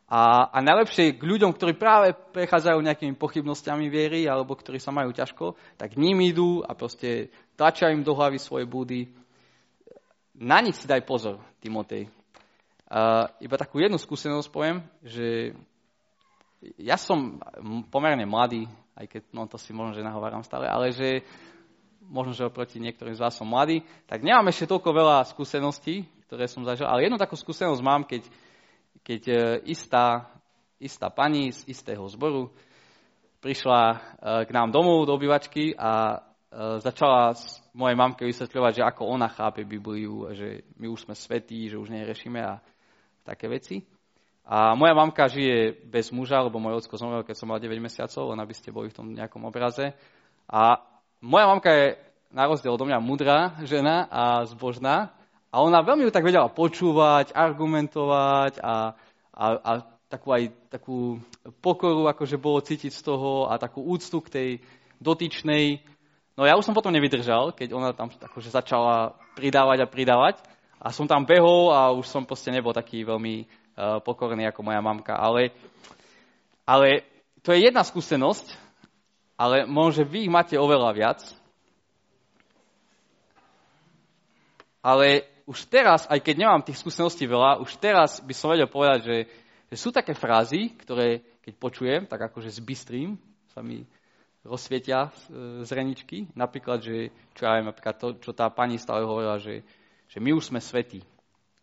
A, 0.09 0.49
a 0.49 0.59
najlepšie 0.65 1.21
k 1.21 1.23
ľuďom, 1.25 1.53
ktorí 1.53 1.77
práve 1.77 2.17
prechádzajú 2.33 2.81
nejakými 2.81 3.13
pochybnosťami 3.21 3.93
viery 3.93 4.25
alebo 4.25 4.57
ktorí 4.57 4.81
sa 4.81 4.89
majú 4.89 5.13
ťažko, 5.13 5.57
tak 5.77 6.01
ním 6.01 6.25
idú 6.25 6.65
a 6.65 6.73
proste 6.73 7.29
tlačia 7.61 7.93
im 7.93 8.01
do 8.01 8.17
hlavy 8.17 8.41
svoje 8.41 8.65
búdy 8.65 9.13
na 10.37 10.59
nich 10.65 10.77
si 10.77 10.89
daj 10.89 11.05
pozor, 11.05 11.41
Timotej. 11.61 12.09
Uh, 12.93 13.29
iba 13.41 13.57
takú 13.57 13.81
jednu 13.81 13.97
skúsenosť 13.97 14.49
poviem, 14.53 14.85
že 15.01 15.57
ja 16.77 17.01
som 17.01 17.41
pomerne 17.89 18.29
mladý, 18.29 18.69
aj 18.95 19.07
keď 19.09 19.23
no 19.33 19.49
to 19.49 19.57
si 19.57 19.73
možno, 19.73 19.97
že 19.97 20.07
nahováram 20.07 20.45
stále, 20.45 20.69
ale 20.69 20.93
že 20.93 21.25
možno, 22.07 22.37
že 22.37 22.47
oproti 22.47 22.79
niektorým 22.79 23.17
z 23.17 23.23
vás 23.23 23.35
som 23.35 23.49
mladý, 23.49 23.83
tak 24.07 24.21
nemám 24.23 24.53
ešte 24.53 24.71
toľko 24.71 24.91
veľa 24.93 25.17
skúseností, 25.33 26.05
ktoré 26.29 26.47
som 26.47 26.63
zažil, 26.63 26.87
ale 26.87 27.09
jednu 27.09 27.17
takú 27.17 27.35
skúsenosť 27.35 27.83
mám, 27.83 28.05
keď, 28.05 28.23
keď 29.01 29.23
e, 29.29 29.37
istá, 29.73 30.29
istá 30.77 31.09
pani 31.09 31.53
z 31.53 31.65
istého 31.69 32.05
zboru 32.09 32.53
prišla 33.41 33.81
e, 33.83 33.97
k 34.47 34.51
nám 34.55 34.71
domov 34.71 35.09
do 35.09 35.17
obývačky 35.17 35.75
a 35.77 36.23
začala 36.85 37.33
mojej 37.73 37.97
mamke 37.97 38.29
vysvetľovať, 38.29 38.73
že 38.77 38.83
ako 38.85 39.09
ona 39.09 39.29
chápe 39.33 39.65
Bibliu, 39.65 40.29
že 40.37 40.69
my 40.77 40.87
už 40.93 41.09
sme 41.09 41.15
svetí, 41.17 41.73
že 41.73 41.81
už 41.81 41.89
neriešime 41.89 42.41
a 42.45 42.61
také 43.25 43.49
veci. 43.49 43.81
A 44.43 44.75
moja 44.75 44.93
mamka 44.93 45.31
žije 45.31 45.87
bez 45.87 46.11
muža, 46.11 46.43
lebo 46.43 46.59
môj 46.59 46.83
ocko 46.83 46.99
zomrel, 46.99 47.23
keď 47.23 47.37
som 47.39 47.49
mal 47.49 47.63
9 47.63 47.79
mesiacov, 47.79 48.35
len 48.35 48.43
aby 48.43 48.55
ste 48.55 48.75
boli 48.75 48.91
v 48.91 48.97
tom 48.99 49.07
nejakom 49.15 49.47
obraze. 49.47 49.95
A 50.51 50.83
moja 51.23 51.47
mamka 51.47 51.71
je 51.71 51.87
na 52.35 52.45
rozdiel 52.51 52.75
odo 52.75 52.85
mňa 52.89 52.99
mudrá 52.99 53.55
žena 53.63 54.09
a 54.11 54.45
zbožná 54.49 55.15
a 55.53 55.61
ona 55.61 55.85
veľmi 55.85 56.09
tak 56.09 56.25
vedela 56.25 56.49
počúvať, 56.49 57.37
argumentovať 57.37 58.59
a, 58.65 58.97
a, 59.37 59.45
a 59.61 59.71
takú 60.09 60.33
aj 60.33 60.49
takú 60.73 61.21
pokoru, 61.61 62.09
akože 62.09 62.41
bolo 62.41 62.65
cítiť 62.65 62.93
z 62.93 63.03
toho 63.05 63.53
a 63.53 63.61
takú 63.61 63.85
úctu 63.85 64.25
k 64.25 64.33
tej 64.33 64.49
dotyčnej. 64.97 65.85
No 66.43 66.51
ja 66.51 66.59
už 66.59 66.67
som 66.67 66.75
potom 66.75 66.91
nevydržal, 66.91 67.55
keď 67.55 67.71
ona 67.71 67.95
tam 67.95 68.11
akože 68.11 68.51
začala 68.51 69.15
pridávať 69.39 69.87
a 69.87 69.87
pridávať 69.87 70.43
a 70.83 70.91
som 70.91 71.07
tam 71.07 71.23
behol 71.23 71.71
a 71.71 71.95
už 71.95 72.11
som 72.11 72.27
proste 72.27 72.51
nebol 72.51 72.75
taký 72.75 73.07
veľmi 73.07 73.47
uh, 73.47 74.03
pokorný 74.03 74.51
ako 74.51 74.67
moja 74.67 74.83
mamka. 74.83 75.15
Ale, 75.15 75.55
ale 76.67 77.07
to 77.47 77.55
je 77.55 77.71
jedna 77.71 77.87
skúsenosť, 77.87 78.59
ale 79.39 79.71
možno, 79.71 80.03
že 80.03 80.11
vy 80.11 80.27
ich 80.27 80.35
máte 80.35 80.59
oveľa 80.59 80.91
viac. 80.91 81.23
Ale 84.83 85.31
už 85.47 85.63
teraz, 85.71 86.11
aj 86.11 86.19
keď 86.27 86.43
nemám 86.43 86.67
tých 86.67 86.83
skúseností 86.83 87.23
veľa, 87.23 87.63
už 87.63 87.79
teraz 87.79 88.19
by 88.19 88.35
som 88.35 88.51
vedel 88.51 88.67
povedať, 88.67 89.07
že, 89.07 89.19
že 89.71 89.77
sú 89.79 89.95
také 89.95 90.11
frázy, 90.11 90.75
ktoré 90.75 91.23
keď 91.39 91.55
počujem, 91.55 92.03
tak 92.11 92.35
akože 92.35 92.51
zbystrím, 92.51 93.15
sa 93.55 93.63
mi 93.63 93.87
rozsvietia 94.43 95.09
e, 95.09 95.63
z 95.63 95.71
reničky. 95.71 96.31
Napríklad, 96.35 96.83
že, 96.83 97.15
čo 97.35 97.47
ja 97.47 97.59
viem, 97.59 97.71
napríklad 97.71 97.97
to, 97.99 98.09
čo 98.19 98.35
tá 98.35 98.51
pani 98.51 98.77
stále 98.79 99.07
hovorila, 99.07 99.39
že, 99.39 99.63
že 100.11 100.19
my 100.19 100.35
už 100.35 100.51
sme 100.51 100.61
svetí. 100.61 101.03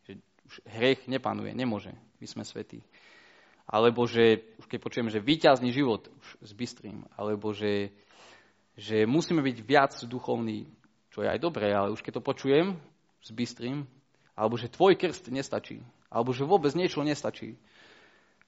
Že 0.07 0.11
už 0.47 0.55
hriech 0.67 1.01
nepanuje, 1.11 1.51
nemôže. 1.51 1.91
My 2.19 2.27
sme 2.27 2.43
svetí. 2.47 2.83
Alebo 3.69 4.09
že, 4.09 4.57
už 4.57 4.65
keď 4.65 4.79
počujem, 4.81 5.09
že 5.13 5.21
výťazný 5.21 5.69
život, 5.69 6.09
už 6.09 6.27
zbystrím. 6.55 7.05
Alebo 7.13 7.53
že, 7.53 7.93
že 8.73 9.05
musíme 9.05 9.45
byť 9.45 9.57
viac 9.61 9.93
duchovní, 10.09 10.65
čo 11.13 11.21
je 11.21 11.29
aj 11.29 11.39
dobré, 11.39 11.69
ale 11.69 11.93
už 11.93 12.01
keď 12.01 12.17
to 12.17 12.23
počujem, 12.25 12.67
zbystrím. 13.21 13.85
Alebo 14.33 14.55
že 14.55 14.71
tvoj 14.71 14.95
krst 14.95 15.29
nestačí. 15.29 15.83
Alebo 16.09 16.33
že 16.33 16.47
vôbec 16.47 16.73
niečo 16.73 17.03
nestačí. 17.05 17.59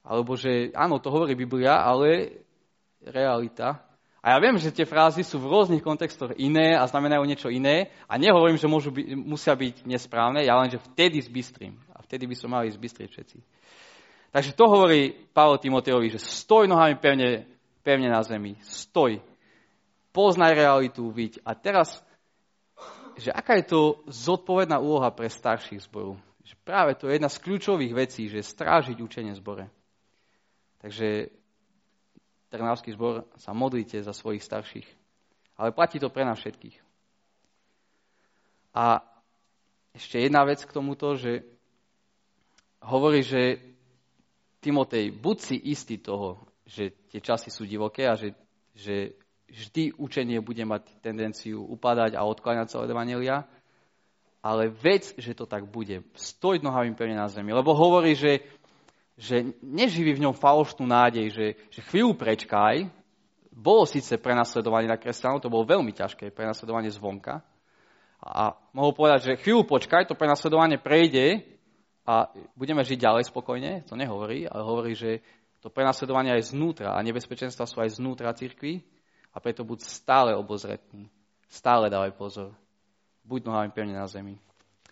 Alebo 0.01 0.33
že 0.33 0.73
áno, 0.73 0.97
to 0.97 1.13
hovorí 1.13 1.37
Biblia, 1.37 1.85
ale 1.85 2.41
realita 3.05 3.90
a 4.21 4.37
ja 4.37 4.37
viem, 4.37 4.53
že 4.61 4.69
tie 4.69 4.85
frázy 4.85 5.25
sú 5.25 5.41
v 5.41 5.49
rôznych 5.49 5.81
kontextoch 5.81 6.37
iné 6.37 6.77
a 6.77 6.85
znamenajú 6.85 7.25
niečo 7.25 7.49
iné 7.49 7.89
a 8.05 8.21
nehovorím, 8.21 8.53
že 8.53 8.69
môžu 8.69 8.93
by, 8.93 9.17
musia 9.17 9.57
byť 9.57 9.81
nesprávne, 9.89 10.45
ja 10.45 10.53
len, 10.61 10.69
že 10.69 10.77
vtedy 10.93 11.25
zbystrím. 11.25 11.81
A 11.97 12.05
vtedy 12.05 12.29
by 12.29 12.35
som 12.37 12.53
mali 12.53 12.69
zbystriť 12.69 13.09
všetci. 13.09 13.37
Takže 14.29 14.53
to 14.53 14.69
hovorí 14.69 15.17
Pavel 15.33 15.57
Timoteovi, 15.57 16.13
že 16.13 16.21
stoj 16.21 16.69
nohami 16.69 17.01
pevne, 17.01 17.49
pevne 17.81 18.13
na 18.13 18.21
zemi. 18.21 18.61
Stoj. 18.61 19.25
Poznaj 20.13 20.53
realitu, 20.53 21.09
viď. 21.09 21.41
A 21.41 21.57
teraz, 21.57 21.97
že 23.17 23.33
aká 23.33 23.57
je 23.57 23.73
to 23.73 24.05
zodpovedná 24.05 24.77
úloha 24.77 25.09
pre 25.09 25.33
starších 25.33 25.89
zboru? 25.89 26.21
Že 26.45 26.55
práve 26.61 26.93
to 26.93 27.09
je 27.09 27.17
jedna 27.17 27.27
z 27.27 27.41
kľúčových 27.41 27.93
vecí, 27.97 28.29
že 28.29 28.45
strážiť 28.45 29.01
učenie 29.01 29.33
zbore. 29.33 29.65
Takže 30.77 31.40
Trnavský 32.51 32.91
zbor, 32.91 33.23
sa 33.39 33.55
modlite 33.55 34.03
za 34.03 34.11
svojich 34.11 34.43
starších. 34.43 34.87
Ale 35.55 35.71
platí 35.71 36.03
to 36.03 36.11
pre 36.11 36.27
nás 36.27 36.35
všetkých. 36.35 36.77
A 38.75 38.99
ešte 39.95 40.19
jedna 40.19 40.43
vec 40.43 40.59
k 40.63 40.75
tomuto, 40.75 41.15
že 41.15 41.43
hovorí, 42.83 43.23
že 43.23 43.59
Timotej, 44.59 45.15
buď 45.15 45.37
si 45.39 45.55
istý 45.71 45.97
toho, 45.99 46.43
že 46.67 46.91
tie 47.07 47.19
časy 47.23 47.51
sú 47.51 47.63
divoké 47.67 48.07
a 48.07 48.15
že, 48.15 48.35
že 48.75 49.15
vždy 49.51 49.99
učenie 49.99 50.39
bude 50.39 50.63
mať 50.63 51.01
tendenciu 51.03 51.59
upadať 51.65 52.15
a 52.15 52.23
odkláňať 52.23 52.67
sa 52.71 52.79
od 52.79 52.87
Evangelia, 52.87 53.43
ale 54.41 54.73
vec, 54.73 55.13
že 55.17 55.37
to 55.37 55.45
tak 55.45 55.67
bude. 55.69 56.01
Stoj 56.17 56.63
nohami 56.63 56.97
pevne 56.97 57.19
na 57.19 57.29
zemi. 57.29 57.53
Lebo 57.53 57.77
hovorí, 57.77 58.17
že 58.17 58.41
že 59.19 59.53
neživí 59.61 60.17
v 60.17 60.23
ňom 60.27 60.35
falošnú 60.35 60.87
nádej, 60.87 61.27
že, 61.31 61.47
že 61.69 61.79
chvíľu 61.91 62.17
prečkaj, 62.17 62.89
bolo 63.51 63.83
síce 63.83 64.15
prenasledovanie 64.17 64.87
na 64.87 64.97
kresťanov, 64.97 65.43
to 65.43 65.51
bolo 65.51 65.67
veľmi 65.67 65.91
ťažké, 65.91 66.31
prenasledovanie 66.31 66.89
zvonka. 66.89 67.43
A 68.21 68.55
mohol 68.71 68.95
povedať, 68.95 69.19
že 69.33 69.41
chvíľu 69.41 69.67
počkaj, 69.67 70.07
to 70.07 70.15
prenasledovanie 70.15 70.79
prejde 70.79 71.43
a 72.07 72.29
budeme 72.53 72.81
žiť 72.81 72.97
ďalej 72.97 73.23
spokojne. 73.29 73.83
To 73.89 73.99
nehovorí, 73.99 74.45
ale 74.47 74.61
hovorí, 74.61 74.93
že 74.95 75.21
to 75.61 75.69
prenasledovanie 75.69 76.33
aj 76.33 76.53
znútra 76.53 76.97
a 76.97 77.05
nebezpečenstva 77.05 77.69
sú 77.69 77.81
aj 77.81 78.01
znútra 78.01 78.33
cirkvi 78.33 78.81
a 79.33 79.37
preto 79.37 79.61
buď 79.61 79.85
stále 79.85 80.31
obozretný. 80.33 81.09
Stále 81.51 81.91
dávaj 81.91 82.15
pozor. 82.17 82.49
Buď 83.21 83.45
nohami 83.45 83.69
pevne 83.69 83.93
na 83.93 84.07
zemi. 84.09 84.39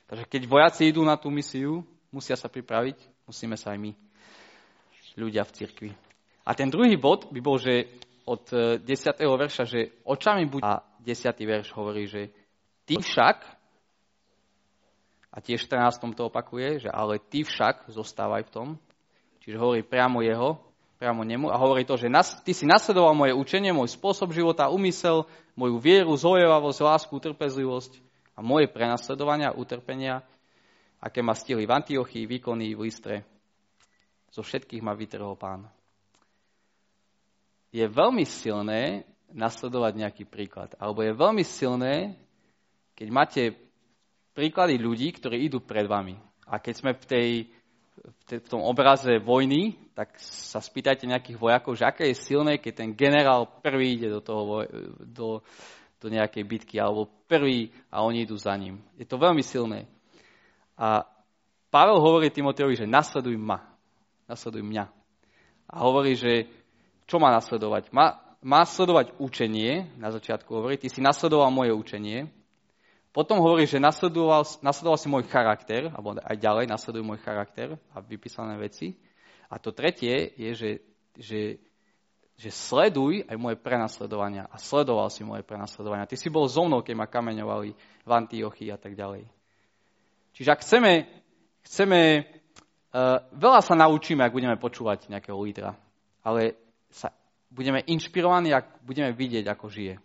Takže 0.06 0.26
keď 0.26 0.42
vojaci 0.46 0.90
idú 0.90 1.02
na 1.06 1.18
tú 1.18 1.34
misiu, 1.34 1.82
musia 2.14 2.38
sa 2.38 2.50
pripraviť, 2.50 2.98
musíme 3.30 3.54
sa 3.54 3.78
aj 3.78 3.80
my 3.80 3.92
ľudia 5.14 5.46
v 5.46 5.54
cirkvi. 5.54 5.92
A 6.50 6.58
ten 6.58 6.74
druhý 6.74 6.98
bod 6.98 7.30
by 7.30 7.40
bol, 7.46 7.62
že 7.62 7.86
od 8.26 8.50
10. 8.50 8.82
E, 8.82 9.26
verša, 9.26 9.64
že 9.70 9.94
očami 10.02 10.50
buď 10.50 10.62
a 10.66 10.82
10. 11.02 11.30
verš 11.46 11.70
hovorí, 11.78 12.10
že 12.10 12.34
ty 12.90 12.98
však, 12.98 13.38
a 15.30 15.38
tiež 15.38 15.62
v 15.62 15.70
14. 15.70 16.18
to 16.18 16.26
opakuje, 16.26 16.86
že 16.86 16.90
ale 16.90 17.22
ty 17.22 17.46
však 17.46 17.94
zostávaj 17.94 18.50
v 18.50 18.54
tom, 18.54 18.68
čiže 19.46 19.62
hovorí 19.62 19.86
priamo 19.86 20.26
jeho, 20.26 20.58
priamo 20.98 21.22
nemu 21.22 21.54
a 21.54 21.62
hovorí 21.62 21.86
to, 21.86 21.96
že 21.96 22.10
ty 22.42 22.52
si 22.52 22.66
nasledoval 22.66 23.14
moje 23.14 23.38
učenie, 23.38 23.70
môj 23.70 23.94
spôsob 23.94 24.34
života, 24.34 24.74
úmysel, 24.74 25.30
moju 25.54 25.78
vieru, 25.78 26.18
zojevavosť, 26.18 26.80
lásku, 26.82 27.14
trpezlivosť 27.14 28.02
a 28.36 28.42
moje 28.42 28.68
prenasledovania, 28.68 29.54
utrpenia, 29.54 30.26
aké 31.00 31.24
ma 31.24 31.36
stihli 31.36 31.64
v 31.64 31.76
Antiochii, 31.76 32.28
výkony 32.28 32.76
v 32.76 32.84
Listre, 32.88 33.18
zo 34.30 34.46
všetkých 34.46 34.84
ma 34.84 34.94
vytrhol 34.94 35.40
pán. 35.40 35.66
Je 37.74 37.86
veľmi 37.86 38.26
silné 38.26 39.06
nasledovať 39.34 39.94
nejaký 39.94 40.24
príklad. 40.26 40.74
Alebo 40.78 41.06
je 41.06 41.14
veľmi 41.14 41.44
silné, 41.46 42.18
keď 42.98 43.08
máte 43.10 43.44
príklady 44.34 44.78
ľudí, 44.78 45.10
ktorí 45.14 45.50
idú 45.50 45.62
pred 45.62 45.86
vami. 45.86 46.18
A 46.50 46.58
keď 46.58 46.74
sme 46.74 46.92
v, 46.98 47.06
tej, 47.06 47.30
v, 48.02 48.22
tej, 48.26 48.40
v 48.42 48.48
tom 48.50 48.62
obraze 48.66 49.22
vojny, 49.22 49.78
tak 49.94 50.18
sa 50.18 50.58
spýtajte 50.58 51.06
nejakých 51.06 51.38
vojakov, 51.38 51.78
že 51.78 51.86
aké 51.86 52.10
je 52.10 52.18
silné, 52.18 52.58
keď 52.58 52.74
ten 52.86 52.90
generál 52.98 53.46
prvý 53.62 54.02
ide 54.02 54.10
do, 54.10 54.22
toho, 54.22 54.66
do, 54.98 55.46
do 56.02 56.08
nejakej 56.10 56.44
bitky, 56.48 56.76
alebo 56.82 57.12
prvý 57.30 57.70
a 57.94 58.02
oni 58.02 58.26
idú 58.26 58.34
za 58.34 58.56
ním. 58.58 58.82
Je 58.98 59.06
to 59.06 59.22
veľmi 59.22 59.46
silné. 59.46 59.86
A 60.80 61.04
Pavel 61.68 62.00
hovorí 62.00 62.32
Timoteovi, 62.32 62.80
že 62.80 62.88
nasleduj 62.88 63.36
ma 63.36 63.70
nasleduj 64.30 64.62
mňa. 64.62 64.86
A 65.74 65.76
hovorí, 65.82 66.14
že 66.14 66.46
čo 67.10 67.18
má 67.18 67.34
nasledovať? 67.34 67.90
Má, 67.90 68.38
má 68.46 68.62
sledovať 68.62 69.18
učenie, 69.18 69.90
na 69.98 70.14
začiatku 70.14 70.54
hovorí, 70.54 70.78
ty 70.78 70.94
si 70.94 71.02
nasledoval 71.02 71.50
moje 71.50 71.74
učenie, 71.74 72.30
potom 73.10 73.42
hovorí, 73.42 73.66
že 73.66 73.82
nasledoval, 73.82 74.46
nasledoval 74.62 75.02
si 75.02 75.10
môj 75.10 75.26
charakter, 75.26 75.90
alebo 75.90 76.14
aj 76.22 76.38
ďalej 76.38 76.70
nasleduj 76.70 77.02
môj 77.02 77.18
charakter 77.26 77.74
a 77.90 77.98
vypísané 78.06 78.54
veci. 78.62 78.94
A 79.50 79.58
to 79.58 79.74
tretie 79.74 80.30
je, 80.38 80.52
že, 80.54 80.72
že, 81.18 81.42
že 82.38 82.50
sleduj 82.54 83.26
aj 83.26 83.34
moje 83.42 83.58
prenasledovania. 83.58 84.46
A 84.54 84.62
sledoval 84.62 85.10
si 85.10 85.26
moje 85.26 85.42
prenasledovania. 85.42 86.06
Ty 86.06 86.22
si 86.22 86.30
bol 86.30 86.46
so 86.46 86.70
mnou, 86.70 86.86
keď 86.86 87.02
ma 87.02 87.10
kameňovali 87.10 87.70
v 88.06 88.12
Antiochii 88.14 88.70
a 88.70 88.78
tak 88.78 88.94
ďalej. 88.94 89.26
Čiže 90.34 90.50
ak 90.54 90.64
chceme, 90.64 90.92
chceme 91.66 92.00
Uh, 92.90 93.22
veľa 93.38 93.62
sa 93.62 93.78
naučíme, 93.78 94.26
ak 94.26 94.34
budeme 94.34 94.58
počúvať 94.58 95.14
nejakého 95.14 95.38
lídra, 95.38 95.78
ale 96.26 96.58
sa 96.90 97.14
budeme 97.54 97.86
inšpirovaní, 97.86 98.50
ak 98.50 98.82
budeme 98.82 99.14
vidieť, 99.14 99.46
ako 99.46 99.70
žije. 99.70 100.02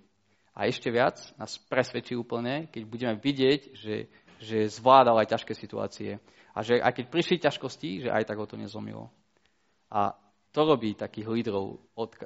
A 0.52 0.68
ešte 0.68 0.92
viac 0.92 1.16
nás 1.40 1.56
presvedčí 1.56 2.12
úplne, 2.12 2.68
keď 2.68 2.82
budeme 2.84 3.14
vidieť, 3.16 3.60
že, 3.72 4.12
že 4.36 4.68
zvládal 4.68 5.16
aj 5.24 5.32
ťažké 5.32 5.52
situácie. 5.56 6.20
A 6.52 6.60
že 6.60 6.76
aj 6.76 6.92
keď 6.92 7.04
prišli 7.08 7.40
ťažkosti, 7.40 8.04
že 8.04 8.12
aj 8.12 8.28
tak 8.28 8.36
ho 8.36 8.44
to 8.44 8.60
nezlomilo. 8.60 9.08
A 9.88 10.12
to 10.52 10.60
robí 10.68 10.92
takých 10.92 11.26
lídrov 11.26 11.80
od, 11.96 12.12
e, 12.14 12.20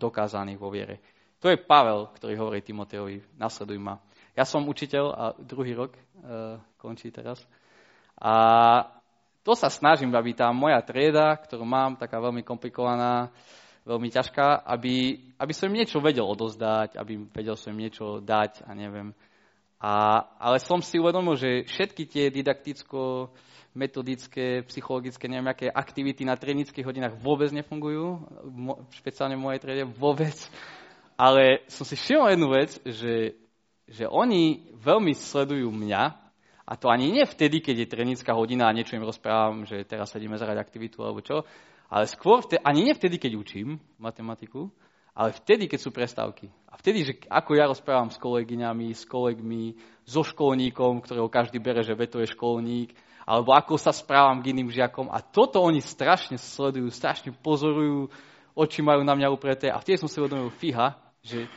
dokázaných 0.00 0.58
vo 0.58 0.72
viere. 0.72 0.98
To 1.44 1.52
je 1.52 1.60
Pavel, 1.60 2.08
ktorý 2.16 2.34
hovorí 2.40 2.64
Timoteovi, 2.64 3.36
nasleduj 3.36 3.78
ma. 3.78 4.00
Ja 4.40 4.48
som 4.48 4.64
učiteľ 4.64 5.04
a 5.12 5.24
druhý 5.36 5.76
rok 5.76 5.92
e, 5.92 6.00
končí 6.80 7.12
teraz. 7.12 7.44
A 8.16 8.32
to 9.44 9.52
sa 9.52 9.68
snažím, 9.68 10.16
aby 10.16 10.32
tá 10.32 10.48
moja 10.48 10.80
trieda, 10.80 11.36
ktorú 11.36 11.68
mám, 11.68 12.00
taká 12.00 12.16
veľmi 12.24 12.40
komplikovaná, 12.40 13.28
veľmi 13.84 14.08
ťažká, 14.08 14.64
aby, 14.64 15.28
aby 15.36 15.52
som 15.52 15.68
im 15.68 15.84
niečo 15.84 16.00
vedel 16.00 16.24
odozdať, 16.24 16.96
aby 16.96 17.20
vedel 17.36 17.52
som 17.52 17.76
im 17.76 17.84
niečo 17.84 18.24
dať 18.24 18.64
a 18.64 18.72
neviem. 18.72 19.12
A, 19.76 20.24
ale 20.40 20.56
som 20.56 20.80
si 20.80 20.96
uvedomil, 20.96 21.36
že 21.36 21.68
všetky 21.68 22.08
tie 22.08 22.32
didakticko 22.32 23.28
metodické, 23.76 24.64
psychologické, 24.72 25.28
neviem, 25.28 25.52
aké 25.52 25.68
aktivity 25.68 26.24
na 26.24 26.40
trénických 26.40 26.88
hodinách 26.88 27.20
vôbec 27.20 27.52
nefungujú, 27.52 28.24
špeciálne 28.96 29.36
v 29.36 29.44
mojej 29.44 29.60
triede 29.60 29.84
vôbec. 29.84 30.32
Ale 31.20 31.60
som 31.68 31.84
si 31.84 31.92
všimol 32.00 32.32
jednu 32.32 32.48
vec, 32.48 32.80
že, 32.88 33.36
že 33.90 34.06
oni 34.06 34.70
veľmi 34.78 35.12
sledujú 35.12 35.68
mňa, 35.68 36.02
a 36.70 36.72
to 36.78 36.86
ani 36.86 37.10
nie 37.10 37.26
vtedy, 37.26 37.58
keď 37.58 37.76
je 37.82 37.92
trénická 37.92 38.30
hodina 38.30 38.70
a 38.70 38.76
niečo 38.76 38.94
im 38.94 39.02
rozprávam, 39.02 39.66
že 39.66 39.82
teraz 39.82 40.14
sedíme 40.14 40.38
zrať 40.38 40.54
aktivitu 40.54 41.02
alebo 41.02 41.18
čo, 41.18 41.42
ale 41.90 42.06
skôr 42.06 42.46
vtedy, 42.46 42.62
ani 42.62 42.86
nie 42.86 42.94
vtedy, 42.94 43.18
keď 43.18 43.34
učím 43.34 43.82
matematiku, 43.98 44.70
ale 45.10 45.34
vtedy, 45.34 45.66
keď 45.66 45.78
sú 45.82 45.90
prestávky. 45.90 46.46
A 46.70 46.78
vtedy, 46.78 47.02
že 47.02 47.12
ako 47.26 47.58
ja 47.58 47.66
rozprávam 47.66 48.14
s 48.14 48.22
kolegyňami, 48.22 48.94
s 48.94 49.02
kolegmi, 49.02 49.74
so 50.06 50.22
školníkom, 50.22 51.02
ktorého 51.02 51.26
každý 51.26 51.58
bere, 51.58 51.82
že 51.82 51.98
to 52.06 52.22
je 52.22 52.30
školník, 52.30 52.94
alebo 53.26 53.50
ako 53.50 53.74
sa 53.74 53.90
správam 53.90 54.38
k 54.38 54.54
iným 54.54 54.70
žiakom. 54.70 55.10
A 55.10 55.18
toto 55.18 55.58
oni 55.58 55.82
strašne 55.82 56.38
sledujú, 56.38 56.94
strašne 56.94 57.34
pozorujú, 57.34 58.06
oči 58.54 58.80
majú 58.86 59.02
na 59.02 59.18
mňa 59.18 59.28
upreté. 59.34 59.66
A 59.70 59.82
vtedy 59.82 59.98
som 59.98 60.06
si 60.06 60.22
uvedomil, 60.22 60.54
fíha, 60.54 60.94
že 61.26 61.50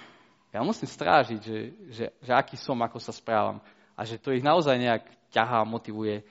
ja 0.53 0.61
musím 0.61 0.85
strážiť, 0.85 1.41
že, 1.41 1.59
že, 1.89 2.05
že 2.21 2.31
aký 2.31 2.53
som, 2.61 2.77
ako 2.77 3.01
sa 3.01 3.09
správam. 3.09 3.57
A 3.97 4.05
že 4.05 4.21
to 4.21 4.29
ich 4.29 4.45
naozaj 4.45 4.77
nejak 4.77 5.09
ťahá, 5.33 5.65
motivuje. 5.65 6.21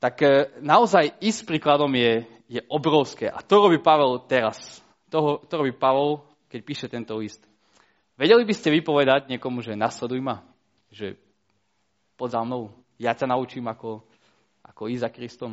Tak 0.00 0.16
e, 0.24 0.48
naozaj 0.64 1.12
ísť 1.20 1.44
príkladom 1.44 1.92
je, 1.92 2.24
je 2.48 2.60
obrovské. 2.72 3.28
A 3.28 3.44
to 3.44 3.68
robí 3.68 3.76
Pavel 3.76 4.24
teraz. 4.24 4.80
To, 5.12 5.36
to 5.44 5.52
robí 5.52 5.76
Pavel, 5.76 6.24
keď 6.48 6.60
píše 6.64 6.86
tento 6.88 7.12
list. 7.20 7.44
Vedeli 8.16 8.40
by 8.48 8.54
ste 8.56 8.72
vypovedať 8.72 9.28
niekomu, 9.28 9.60
že 9.60 9.76
nasleduj 9.76 10.24
ma? 10.24 10.40
Že 10.88 11.20
pod 12.16 12.32
za 12.32 12.40
mnou, 12.40 12.72
ja 12.96 13.12
ťa 13.12 13.28
naučím, 13.28 13.68
ako, 13.68 14.00
ako 14.64 14.88
ísť 14.88 15.04
za 15.04 15.10
Kristom. 15.12 15.52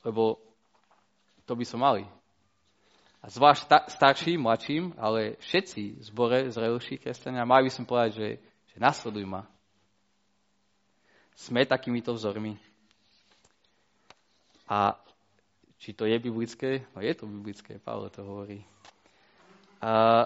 Lebo 0.00 0.40
to 1.44 1.52
by 1.52 1.64
som 1.68 1.84
mali. 1.84 2.08
A 3.20 3.28
zvlášť 3.28 3.60
sta- 3.68 3.86
starším, 3.92 4.40
mladším, 4.48 4.96
ale 4.96 5.36
všetci 5.44 6.00
zbore, 6.08 6.48
zrelší 6.48 6.96
kresťania, 6.96 7.44
mali 7.44 7.68
by 7.68 7.72
som 7.72 7.84
povedať, 7.84 8.10
že, 8.16 8.28
že 8.72 8.76
nasleduj 8.80 9.28
ma. 9.28 9.44
Sme 11.36 11.68
takýmito 11.68 12.16
vzormi. 12.16 12.56
A 14.68 14.96
či 15.76 15.92
to 15.92 16.08
je 16.08 16.16
biblické? 16.16 16.88
No 16.96 17.04
je 17.04 17.12
to 17.12 17.28
biblické, 17.28 17.76
Pavel 17.76 18.08
to 18.08 18.24
hovorí. 18.24 18.64
A 19.80 20.24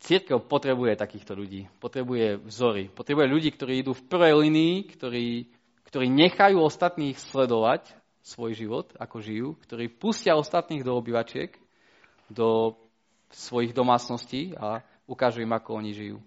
Církev 0.00 0.40
potrebuje 0.48 0.96
takýchto 0.96 1.36
ľudí, 1.36 1.68
potrebuje 1.76 2.40
vzory, 2.48 2.88
potrebuje 2.88 3.26
ľudí, 3.28 3.52
ktorí 3.52 3.84
idú 3.84 3.92
v 3.92 4.06
prvej 4.08 4.32
linii, 4.48 4.74
ktorí, 4.96 5.44
ktorí 5.92 6.08
nechajú 6.08 6.56
ostatných 6.56 7.20
sledovať 7.20 7.84
svoj 8.24 8.56
život, 8.56 8.88
ako 8.96 9.20
žijú, 9.20 9.48
ktorí 9.60 9.92
pustia 9.92 10.40
ostatných 10.40 10.80
do 10.80 10.96
obývačiek, 10.96 11.52
do 12.30 12.78
svojich 13.34 13.74
domácností 13.74 14.54
a 14.54 14.80
ukážu 15.04 15.42
im, 15.42 15.50
ako 15.50 15.82
oni 15.82 15.90
žijú. 15.90 16.18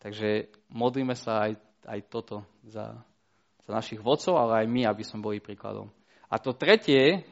Takže 0.00 0.48
modlíme 0.72 1.12
sa 1.12 1.48
aj, 1.48 1.52
aj 1.84 2.00
toto 2.08 2.42
za, 2.64 2.96
za 3.68 3.70
našich 3.70 4.00
vodcov, 4.00 4.40
ale 4.40 4.64
aj 4.64 4.66
my, 4.72 4.82
aby 4.88 5.04
sme 5.04 5.20
boli 5.20 5.44
príkladom. 5.44 5.92
A 6.32 6.40
to 6.40 6.56
tretie, 6.56 7.22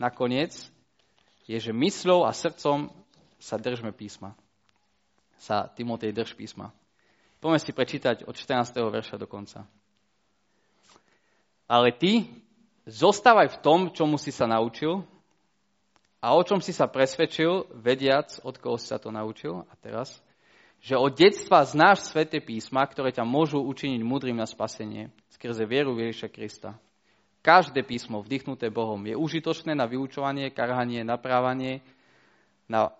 nakoniec, 0.00 0.56
je, 1.44 1.56
že 1.60 1.76
mysľou 1.76 2.24
a 2.24 2.32
srdcom 2.32 2.88
sa 3.36 3.60
držme 3.60 3.92
písma 3.92 4.32
sa 5.38 5.68
Timotej 5.68 6.12
drž 6.12 6.34
písma. 6.34 6.72
Poďme 7.40 7.60
si 7.60 7.72
prečítať 7.76 8.24
od 8.24 8.34
14. 8.34 8.72
verša 8.80 9.20
do 9.20 9.28
konca. 9.28 9.68
Ale 11.68 11.92
ty 11.92 12.24
zostávaj 12.88 13.58
v 13.58 13.60
tom, 13.60 13.80
čomu 13.92 14.16
si 14.16 14.32
sa 14.32 14.48
naučil 14.48 15.04
a 16.20 16.32
o 16.34 16.42
čom 16.42 16.64
si 16.64 16.72
sa 16.72 16.88
presvedčil, 16.88 17.70
vediac, 17.76 18.40
od 18.42 18.56
koho 18.56 18.80
si 18.80 18.88
sa 18.88 18.96
to 18.96 19.12
naučil. 19.12 19.68
A 19.68 19.74
teraz, 19.76 20.16
že 20.80 20.96
od 20.96 21.12
detstva 21.12 21.62
znáš 21.62 22.08
sveté 22.08 22.40
písma, 22.40 22.84
ktoré 22.88 23.12
ťa 23.12 23.24
môžu 23.24 23.60
učiniť 23.60 24.00
múdrym 24.00 24.36
na 24.36 24.48
spasenie 24.48 25.12
skrze 25.36 25.68
vieru 25.68 25.92
Ježiša 25.96 26.28
Krista. 26.32 26.70
Každé 27.44 27.86
písmo 27.86 28.24
vdychnuté 28.24 28.74
Bohom 28.74 28.98
je 29.06 29.14
užitočné 29.14 29.78
na 29.78 29.86
vyučovanie, 29.86 30.50
karhanie, 30.50 31.06
naprávanie, 31.06 31.78
na 32.66 32.90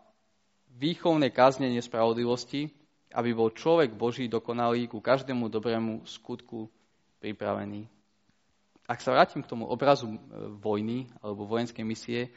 výchovné 0.78 1.34
kaznenie 1.34 1.82
spravodlivosti, 1.82 2.70
aby 3.10 3.34
bol 3.34 3.50
človek 3.50 3.96
Boží 3.96 4.30
dokonalý 4.30 4.86
ku 4.86 5.02
každému 5.02 5.50
dobrému 5.50 6.06
skutku 6.06 6.70
pripravený. 7.18 7.88
Ak 8.86 9.02
sa 9.02 9.10
vrátim 9.10 9.42
k 9.42 9.50
tomu 9.50 9.66
obrazu 9.66 10.06
e, 10.06 10.18
vojny 10.62 11.10
alebo 11.18 11.42
vojenskej 11.42 11.82
misie, 11.82 12.30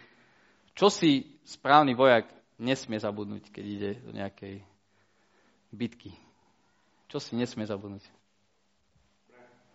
čo 0.80 0.88
si 0.88 1.28
správny 1.44 1.92
vojak 1.92 2.32
nesmie 2.56 2.96
zabudnúť, 2.96 3.52
keď 3.52 3.66
ide 3.68 3.92
do 4.00 4.16
nejakej 4.16 4.64
bitky? 5.76 6.16
Čo 7.12 7.20
si 7.20 7.36
nesmie 7.36 7.68
zabudnúť? 7.68 8.08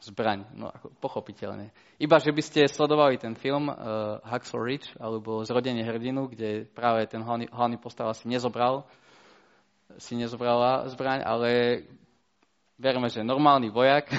zbraň, 0.04 0.44
no 0.52 0.68
ako 0.68 0.92
pochopiteľne. 1.00 1.72
Iba, 1.96 2.20
že 2.20 2.28
by 2.28 2.42
ste 2.44 2.68
sledovali 2.68 3.16
ten 3.16 3.32
film 3.40 3.72
uh, 3.72 4.20
Hacksaw 4.20 4.60
Ridge 4.60 4.92
alebo 5.00 5.40
Zrodenie 5.48 5.80
hrdinu, 5.80 6.28
kde 6.28 6.68
práve 6.68 7.08
ten 7.08 7.24
hlavný, 7.24 7.48
hlavný 7.48 7.80
postava 7.80 8.12
si 8.12 8.28
nezobral, 8.28 8.84
si 9.96 10.12
nezobrala 10.12 10.92
zbraň, 10.92 11.24
ale 11.24 11.48
verme, 12.76 13.08
že 13.08 13.24
normálny 13.24 13.72
vojak 13.72 14.12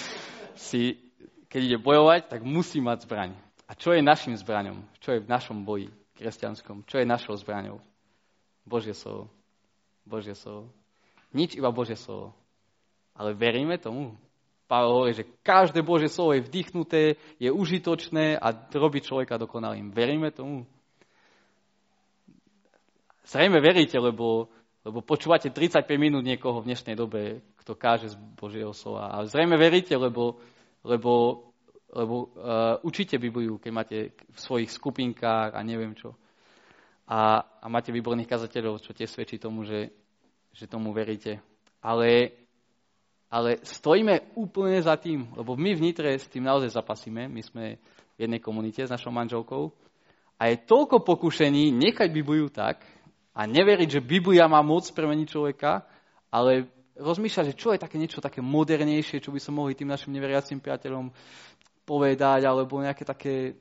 si, 0.68 1.00
keď 1.48 1.60
ide 1.64 1.78
bojovať, 1.80 2.28
tak 2.28 2.44
musí 2.44 2.84
mať 2.84 3.08
zbraň. 3.08 3.32
A 3.64 3.72
čo 3.72 3.96
je 3.96 4.04
našim 4.04 4.36
zbraňom? 4.36 4.84
Čo 5.00 5.16
je 5.16 5.24
v 5.24 5.32
našom 5.32 5.64
boji 5.64 5.88
kresťanskom? 6.22 6.86
Čo 6.86 7.02
je 7.02 7.10
našou 7.10 7.34
zbraňou? 7.34 7.82
Božie 8.62 8.94
slovo. 8.94 9.26
Božie 10.06 10.38
slovo. 10.38 10.70
Nič, 11.34 11.58
iba 11.58 11.74
Božie 11.74 11.98
slovo. 11.98 12.30
Ale 13.18 13.34
veríme 13.34 13.74
tomu? 13.82 14.14
Pavel 14.70 14.88
hovorí, 14.88 15.12
že 15.12 15.28
každé 15.44 15.82
Božie 15.82 16.08
slovo 16.08 16.32
je 16.32 16.46
vdychnuté, 16.46 17.20
je 17.36 17.50
užitočné 17.52 18.40
a 18.40 18.54
robí 18.72 19.04
človeka 19.04 19.36
dokonalým. 19.36 19.92
Veríme 19.92 20.32
tomu? 20.32 20.64
Zrejme 23.28 23.60
veríte, 23.60 24.00
lebo, 24.00 24.48
lebo 24.80 25.04
počúvate 25.04 25.52
35 25.52 25.84
minút 26.00 26.24
niekoho 26.24 26.64
v 26.64 26.72
dnešnej 26.72 26.96
dobe, 26.96 27.44
kto 27.60 27.76
káže 27.76 28.12
z 28.12 28.16
Božieho 28.16 28.72
slova. 28.72 29.12
A 29.12 29.28
zrejme 29.28 29.60
veríte, 29.60 29.92
lebo, 29.92 30.40
lebo, 30.82 31.44
lebo 31.92 32.14
uh, 32.24 32.80
učíte 32.82 33.20
Bibliu, 33.20 33.60
keď 33.60 33.72
máte 33.72 33.98
v 34.16 34.38
svojich 34.40 34.72
skupinkách 34.72 35.52
a 35.52 35.60
neviem 35.60 35.92
čo. 35.92 36.16
A, 37.04 37.44
a 37.60 37.66
máte 37.68 37.92
výborných 37.92 38.28
kazateľov, 38.28 38.80
čo 38.80 38.96
tie 38.96 39.04
svedčí 39.04 39.36
tomu, 39.36 39.68
že, 39.68 39.92
že 40.56 40.64
tomu 40.64 40.96
veríte. 40.96 41.44
Ale 41.84 42.32
ale 43.32 43.64
stojíme 43.64 44.36
úplne 44.36 44.76
za 44.84 44.92
tým, 45.00 45.24
lebo 45.32 45.56
my 45.56 45.72
v 45.72 45.88
Nitre 45.88 46.12
s 46.12 46.28
tým 46.28 46.44
naozaj 46.44 46.76
zapasíme, 46.76 47.32
my 47.32 47.40
sme 47.40 47.80
v 48.12 48.28
jednej 48.28 48.44
komunite 48.44 48.84
s 48.84 48.92
našou 48.92 49.08
manželkou 49.08 49.72
a 50.36 50.52
je 50.52 50.60
toľko 50.60 51.00
pokušení 51.00 51.72
nechať 51.72 52.12
Bibliu 52.12 52.52
tak 52.52 52.84
a 53.32 53.48
neveriť, 53.48 53.88
že 53.88 54.04
Biblia 54.04 54.44
má 54.52 54.60
moc 54.60 54.84
premeniť 54.92 55.32
človeka, 55.32 55.80
ale 56.28 56.68
rozmýšľať, 57.00 57.56
že 57.56 57.56
čo 57.56 57.72
je 57.72 57.80
také 57.80 57.96
niečo 57.96 58.20
také 58.20 58.44
modernejšie, 58.44 59.24
čo 59.24 59.32
by 59.32 59.40
som 59.40 59.56
mohli 59.56 59.72
tým 59.72 59.88
našim 59.88 60.12
neveriacim 60.12 60.60
priateľom 60.60 61.08
povedať, 61.84 62.46
alebo 62.46 62.82
nejaké 62.82 63.04
také... 63.06 63.58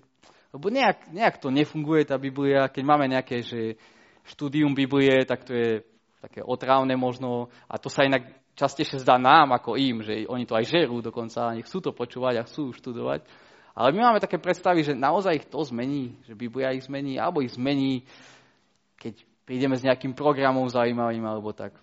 Lebo 0.52 0.68
nejak, 0.68 1.10
nejak 1.16 1.40
to 1.40 1.48
nefunguje, 1.48 2.04
tá 2.04 2.20
Biblia. 2.20 2.68
Keď 2.68 2.84
máme 2.84 3.08
nejaké 3.08 3.40
že 3.40 3.80
štúdium 4.28 4.76
Biblie, 4.76 5.24
tak 5.24 5.48
to 5.48 5.56
je 5.56 5.82
také 6.20 6.44
otrávne 6.44 6.94
možno. 7.00 7.48
A 7.72 7.80
to 7.80 7.88
sa 7.88 8.04
inak 8.04 8.28
častejšie 8.54 9.02
zdá 9.02 9.18
nám 9.18 9.56
ako 9.56 9.80
im, 9.80 10.04
že 10.04 10.28
oni 10.28 10.46
to 10.46 10.54
aj 10.54 10.68
žerú 10.68 11.00
dokonca, 11.00 11.50
a 11.50 11.58
chcú 11.58 11.78
to 11.80 11.92
počúvať 11.96 12.44
a 12.44 12.46
chcú 12.46 12.76
študovať. 12.76 13.26
Ale 13.72 13.96
my 13.96 14.12
máme 14.12 14.20
také 14.20 14.36
predstavy, 14.36 14.84
že 14.84 14.92
naozaj 14.92 15.42
ich 15.42 15.48
to 15.48 15.64
zmení, 15.64 16.20
že 16.28 16.36
Biblia 16.36 16.76
ich 16.76 16.84
zmení, 16.86 17.16
alebo 17.16 17.40
ich 17.40 17.56
zmení, 17.56 18.04
keď 19.00 19.24
prídeme 19.48 19.80
s 19.80 19.86
nejakým 19.88 20.12
programom 20.12 20.68
zaujímavým, 20.68 21.24
alebo 21.24 21.56
tak. 21.56 21.80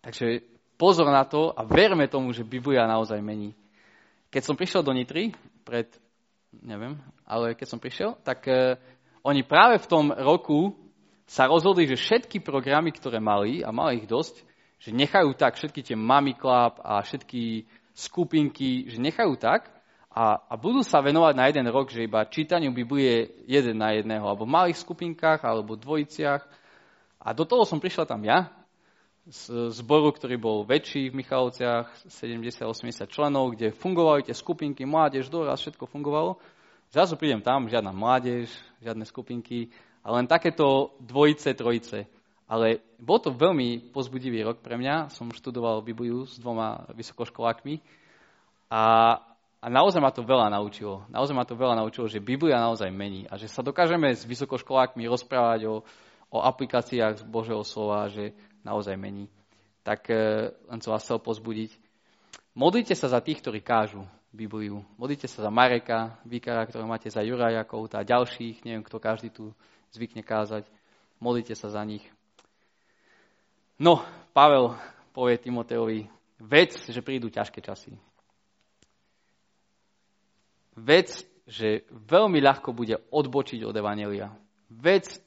Takže 0.00 0.46
pozor 0.78 1.10
na 1.10 1.26
to 1.26 1.50
a 1.52 1.66
verme 1.66 2.06
tomu, 2.06 2.30
že 2.30 2.46
Biblia 2.46 2.86
naozaj 2.86 3.18
mení. 3.20 3.52
Keď 4.30 4.42
som 4.46 4.54
prišiel 4.54 4.86
do 4.86 4.94
Nitry, 4.94 5.34
pred, 5.66 5.90
neviem, 6.54 6.96
ale 7.26 7.58
keď 7.58 7.66
som 7.66 7.82
prišiel, 7.82 8.14
tak 8.22 8.46
uh, 8.46 8.78
oni 9.26 9.42
práve 9.42 9.82
v 9.82 9.90
tom 9.90 10.14
roku 10.14 10.72
sa 11.26 11.46
rozhodli, 11.46 11.86
že 11.86 11.98
všetky 11.98 12.42
programy, 12.42 12.90
ktoré 12.90 13.18
mali, 13.22 13.62
a 13.62 13.70
mali 13.70 14.02
ich 14.02 14.08
dosť, 14.10 14.42
že 14.80 14.90
nechajú 14.96 15.36
tak 15.36 15.60
všetky 15.60 15.84
tie 15.84 15.96
Mami 15.98 16.34
Club 16.34 16.80
a 16.80 17.04
všetky 17.04 17.68
skupinky, 17.92 18.88
že 18.88 18.98
nechajú 18.98 19.36
tak 19.36 19.68
a, 20.10 20.42
a 20.42 20.54
budú 20.58 20.82
sa 20.82 20.98
venovať 20.98 21.34
na 21.38 21.46
jeden 21.46 21.66
rok, 21.70 21.86
že 21.92 22.02
iba 22.02 22.26
čítaniu 22.26 22.74
Biblie 22.74 23.30
jeden 23.46 23.78
na 23.78 23.94
jedného, 23.94 24.26
alebo 24.26 24.42
v 24.42 24.54
malých 24.58 24.82
skupinkách, 24.82 25.46
alebo 25.46 25.78
dvojiciach. 25.78 26.42
A 27.22 27.28
do 27.30 27.46
toho 27.46 27.62
som 27.62 27.78
prišla 27.78 28.10
tam 28.10 28.26
ja, 28.26 28.50
z 29.28 29.68
zboru, 29.76 30.16
ktorý 30.16 30.40
bol 30.40 30.64
väčší 30.64 31.12
v 31.12 31.20
Michalovciach, 31.20 32.08
70-80 32.08 33.04
členov, 33.12 33.52
kde 33.52 33.76
fungovali 33.76 34.24
tie 34.24 34.32
skupinky, 34.32 34.88
mládež, 34.88 35.28
doraz, 35.28 35.60
všetko 35.60 35.84
fungovalo. 35.84 36.40
Zrazu 36.90 37.20
prídem 37.20 37.44
tam, 37.44 37.68
žiadna 37.68 37.92
mládež, 37.92 38.50
žiadne 38.80 39.04
skupinky, 39.04 39.70
a 40.00 40.08
len 40.16 40.24
takéto 40.24 40.96
dvojice, 41.00 41.52
trojice. 41.52 42.08
Ale 42.50 42.82
bol 42.98 43.22
to 43.22 43.30
veľmi 43.30 43.94
pozbudivý 43.94 44.42
rok 44.42 44.58
pre 44.58 44.74
mňa. 44.74 45.12
Som 45.12 45.30
študoval 45.30 45.86
Bibliu 45.86 46.26
s 46.26 46.34
dvoma 46.40 46.82
vysokoškolákmi 46.96 47.78
a, 48.72 48.84
a 49.62 49.66
naozaj 49.70 50.02
ma 50.02 50.10
to 50.10 50.26
veľa 50.26 50.50
naučilo. 50.50 51.06
Naozaj 51.14 51.36
ma 51.36 51.46
to 51.46 51.54
veľa 51.54 51.78
naučilo, 51.78 52.10
že 52.10 52.18
Biblia 52.18 52.58
naozaj 52.58 52.90
mení 52.90 53.30
a 53.30 53.38
že 53.38 53.46
sa 53.46 53.62
dokážeme 53.62 54.10
s 54.10 54.26
vysokoškolákmi 54.26 55.06
rozprávať 55.06 55.70
o, 55.70 55.74
o 56.34 56.38
aplikáciách 56.42 57.22
z 57.22 57.24
Božieho 57.28 57.62
slova, 57.62 58.10
že 58.10 58.34
naozaj 58.62 58.96
mení. 58.96 59.28
Tak 59.82 60.10
e, 60.10 60.52
len 60.68 60.80
som 60.84 60.92
vás 60.92 61.04
chcel 61.04 61.18
pozbudiť. 61.18 61.72
Modlite 62.52 62.92
sa 62.98 63.08
za 63.08 63.20
tých, 63.24 63.40
ktorí 63.40 63.64
kážu 63.64 64.04
Bibliu. 64.30 64.86
Modlite 64.94 65.26
sa 65.26 65.46
za 65.46 65.50
Mareka, 65.50 66.18
Vikara, 66.22 66.66
ktorého 66.66 66.86
máte 66.86 67.10
za 67.10 67.24
Juraja 67.24 67.66
Kouta 67.66 68.02
a 68.02 68.06
ďalších, 68.06 68.62
neviem, 68.62 68.86
kto 68.86 69.02
každý 69.02 69.30
tu 69.30 69.50
zvykne 69.90 70.22
kázať. 70.22 70.66
Modlite 71.18 71.58
sa 71.58 71.68
za 71.70 71.82
nich. 71.82 72.06
No, 73.80 74.04
Pavel 74.36 74.76
povie 75.10 75.40
Timoteovi, 75.40 76.06
vec, 76.38 76.76
že 76.86 77.00
prídu 77.02 77.32
ťažké 77.32 77.64
časy. 77.64 77.96
Vec, 80.76 81.26
že 81.50 81.82
veľmi 81.90 82.38
ľahko 82.38 82.70
bude 82.70 82.94
odbočiť 83.10 83.66
od 83.66 83.74
Evanelia. 83.74 84.30
Vec, 84.70 85.18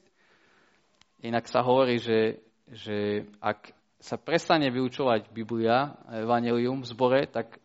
inak 1.20 1.44
sa 1.44 1.60
hovorí, 1.60 2.00
že, 2.00 2.40
že 2.70 3.28
ak 3.40 3.72
sa 4.00 4.16
prestane 4.20 4.68
vyučovať 4.68 5.32
Biblia, 5.32 5.96
Evangelium 6.12 6.84
v 6.84 6.88
zbore, 6.88 7.20
tak 7.28 7.60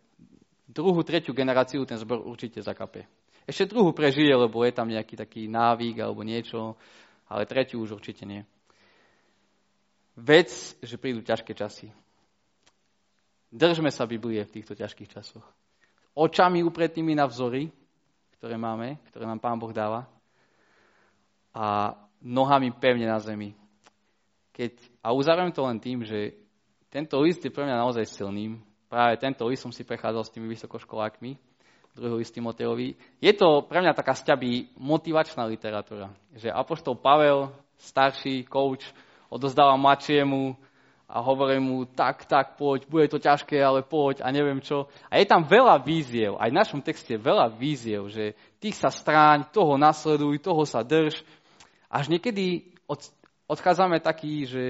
druhú, 0.67 1.03
tretiu 1.03 1.35
generáciu 1.35 1.83
ten 1.83 1.99
zbor 1.99 2.23
určite 2.23 2.63
zakape. 2.63 3.07
Ešte 3.47 3.71
druhú 3.71 3.91
prežije, 3.91 4.29
lebo 4.35 4.62
je 4.63 4.71
tam 4.75 4.88
nejaký 4.88 5.15
taký 5.19 5.49
návyk 5.49 6.03
alebo 6.03 6.21
niečo, 6.21 6.77
ale 7.27 7.49
tretiu 7.49 7.81
už 7.81 7.99
určite 7.99 8.23
nie 8.23 8.45
vec, 10.19 10.51
že 10.83 10.99
prídu 10.99 11.23
ťažké 11.23 11.55
časy. 11.55 11.88
Držme 13.49 13.89
sa 13.89 14.05
Biblie 14.05 14.43
v 14.45 14.53
týchto 14.59 14.77
ťažkých 14.77 15.09
časoch. 15.09 15.45
Očami 16.13 16.62
upretnými 16.62 17.15
na 17.15 17.25
vzory, 17.25 17.71
ktoré 18.38 18.59
máme, 18.59 18.99
ktoré 19.09 19.25
nám 19.25 19.41
Pán 19.41 19.57
Boh 19.57 19.71
dáva 19.71 20.05
a 21.55 21.95
nohami 22.21 22.69
pevne 22.75 23.09
na 23.09 23.17
zemi. 23.17 23.55
Keď, 24.53 24.73
a 24.99 25.15
uzavriem 25.15 25.51
to 25.51 25.63
len 25.63 25.79
tým, 25.79 26.03
že 26.03 26.35
tento 26.89 27.21
list 27.21 27.45
je 27.45 27.53
pre 27.53 27.63
mňa 27.63 27.85
naozaj 27.85 28.05
silným. 28.09 28.59
Práve 28.89 29.21
tento 29.21 29.45
list 29.45 29.62
som 29.62 29.71
si 29.71 29.85
prechádzal 29.85 30.23
s 30.25 30.33
tými 30.33 30.49
vysokoškolákmi, 30.49 31.38
druhý 31.93 32.15
list 32.23 32.33
Timoteovi. 32.33 32.97
Je 33.21 33.33
to 33.38 33.63
pre 33.67 33.83
mňa 33.83 33.93
taká 33.93 34.17
sťabí 34.17 34.73
motivačná 34.79 35.45
literatúra. 35.45 36.09
Že 36.33 36.49
Apoštol 36.49 36.97
Pavel, 36.97 37.53
starší 37.77 38.47
coach, 38.49 38.83
odozdávam 39.29 39.77
mladšiemu 39.77 40.57
a 41.09 41.21
hovorím 41.25 41.63
mu, 41.63 41.77
tak, 41.89 42.25
tak, 42.29 42.53
poď, 42.53 42.85
bude 42.85 43.09
to 43.09 43.17
ťažké, 43.17 43.57
ale 43.57 43.81
poď 43.81 44.21
a 44.21 44.29
neviem 44.29 44.62
čo. 44.62 44.85
A 45.09 45.17
je 45.17 45.25
tam 45.25 45.41
veľa 45.41 45.81
víziev, 45.81 46.38
aj 46.38 46.49
v 46.53 46.59
našom 46.59 46.81
texte 46.85 47.17
veľa 47.17 47.49
víziev, 47.57 48.09
že 48.13 48.38
tých 48.62 48.77
sa 48.77 48.93
stráň, 48.93 49.49
toho 49.49 49.73
nasleduj, 49.77 50.38
toho 50.38 50.62
sa 50.69 50.85
drž. 50.85 51.25
Až 51.89 52.13
niekedy 52.13 52.69
od, 52.85 53.01
odchádzame 53.49 53.97
taký, 53.99 54.45
že 54.45 54.63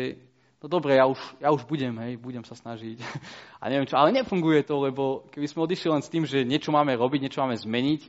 no 0.64 0.72
dobre, 0.72 0.96
ja 0.96 1.06
už, 1.06 1.20
ja 1.44 1.52
už 1.52 1.68
budem, 1.68 1.94
hej, 2.00 2.16
budem 2.16 2.48
sa 2.48 2.56
snažiť. 2.56 3.04
A 3.62 3.68
neviem 3.68 3.86
čo, 3.86 4.00
ale 4.00 4.16
nefunguje 4.16 4.64
to, 4.64 4.80
lebo 4.80 5.28
keby 5.36 5.46
sme 5.46 5.68
odišli 5.68 5.90
len 5.92 6.02
s 6.02 6.10
tým, 6.10 6.24
že 6.24 6.48
niečo 6.48 6.72
máme 6.72 6.96
robiť, 6.96 7.28
niečo 7.28 7.44
máme 7.44 7.60
zmeniť, 7.60 8.02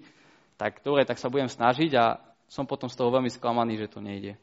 tak 0.54 0.80
dobre, 0.86 1.02
tak 1.02 1.18
sa 1.18 1.26
budem 1.26 1.50
snažiť 1.50 1.90
a 1.98 2.22
som 2.46 2.64
potom 2.64 2.86
z 2.86 2.94
toho 2.94 3.10
veľmi 3.10 3.28
sklamaný, 3.28 3.82
že 3.82 3.90
to 3.90 3.98
nejde. 3.98 4.38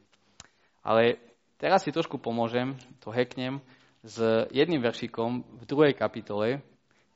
Ale 0.84 1.20
Teraz 1.58 1.82
si 1.82 1.90
trošku 1.90 2.22
pomôžem, 2.22 2.78
to 3.02 3.10
heknem, 3.10 3.58
s 4.06 4.22
jedným 4.54 4.78
veršikom 4.78 5.42
v 5.42 5.64
druhej 5.66 5.98
kapitole, 5.98 6.62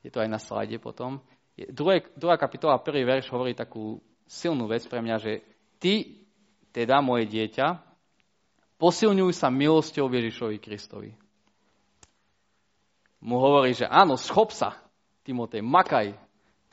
je 0.02 0.10
to 0.10 0.18
aj 0.18 0.30
na 0.34 0.42
slajde 0.42 0.82
potom. 0.82 1.22
Druhé, 1.70 2.10
druhá 2.18 2.42
kapitola, 2.42 2.82
prvý 2.82 3.06
verš 3.06 3.30
hovorí 3.30 3.54
takú 3.54 4.02
silnú 4.26 4.66
vec 4.66 4.82
pre 4.90 4.98
mňa, 4.98 5.16
že 5.22 5.46
ty, 5.78 6.26
teda 6.74 7.06
moje 7.06 7.30
dieťa, 7.30 7.91
posilňuj 8.82 9.38
sa 9.38 9.54
milosťou 9.54 10.10
Ježišovi 10.10 10.58
Kristovi. 10.58 11.14
Mu 13.22 13.38
hovorí, 13.38 13.78
že 13.78 13.86
áno, 13.86 14.18
schop 14.18 14.50
sa, 14.50 14.74
Timotej, 15.22 15.62
makaj, 15.62 16.18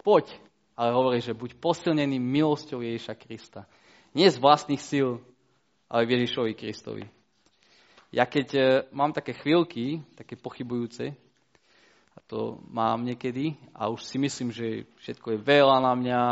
poď, 0.00 0.32
ale 0.72 0.96
hovorí, 0.96 1.20
že 1.20 1.36
buď 1.36 1.60
posilnený 1.60 2.16
milosťou 2.16 2.80
Ježiša 2.80 3.12
Krista. 3.20 3.68
Nie 4.16 4.32
z 4.32 4.40
vlastných 4.40 4.80
síl, 4.80 5.20
ale 5.92 6.08
Ježišovi 6.08 6.56
Kristovi. 6.56 7.04
Ja 8.08 8.24
keď 8.24 8.48
e, 8.56 8.62
mám 8.96 9.12
také 9.12 9.36
chvíľky, 9.36 10.00
také 10.16 10.40
pochybujúce, 10.40 11.12
a 12.16 12.18
to 12.24 12.56
mám 12.72 13.04
niekedy, 13.04 13.52
a 13.76 13.92
už 13.92 14.08
si 14.08 14.16
myslím, 14.16 14.48
že 14.48 14.88
všetko 15.04 15.36
je 15.36 15.44
veľa 15.44 15.76
na 15.84 15.92
mňa, 15.92 16.22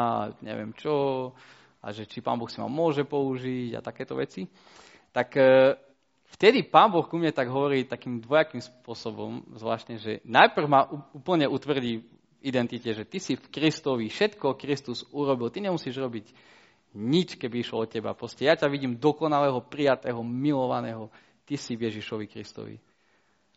neviem 0.41 0.73
čo, 0.73 1.31
a 1.85 1.93
že 1.93 2.09
či 2.09 2.25
Pán 2.25 2.41
Boh 2.41 2.49
si 2.49 2.57
ma 2.65 2.67
môže 2.73 3.05
použiť 3.05 3.77
a 3.77 3.85
takéto 3.85 4.17
veci, 4.17 4.49
tak 5.17 5.33
e, 5.41 5.73
vtedy 6.37 6.61
Pán 6.69 6.93
Boh 6.93 7.09
ku 7.09 7.17
mne 7.17 7.33
tak 7.33 7.49
hovorí 7.49 7.89
takým 7.89 8.21
dvojakým 8.21 8.61
spôsobom, 8.61 9.49
zvláštne, 9.57 9.97
že 9.97 10.21
najprv 10.29 10.67
ma 10.69 10.85
úplne 11.17 11.49
utvrdí 11.49 12.05
v 12.05 12.07
identite, 12.45 12.93
že 12.93 13.09
ty 13.09 13.17
si 13.17 13.41
v 13.41 13.49
Kristovi, 13.49 14.13
všetko 14.13 14.61
Kristus 14.61 15.09
urobil, 15.17 15.49
ty 15.49 15.65
nemusíš 15.65 15.97
robiť 15.97 16.37
nič, 16.93 17.41
keby 17.41 17.65
išlo 17.65 17.81
od 17.81 17.89
teba. 17.89 18.13
Proste 18.13 18.45
ja 18.45 18.53
ťa 18.61 18.69
vidím 18.69 19.01
dokonalého, 19.01 19.65
prijatého, 19.65 20.21
milovaného, 20.21 21.09
ty 21.49 21.57
si 21.57 21.81
Ježišovi 21.81 22.29
Kristovi. 22.29 22.77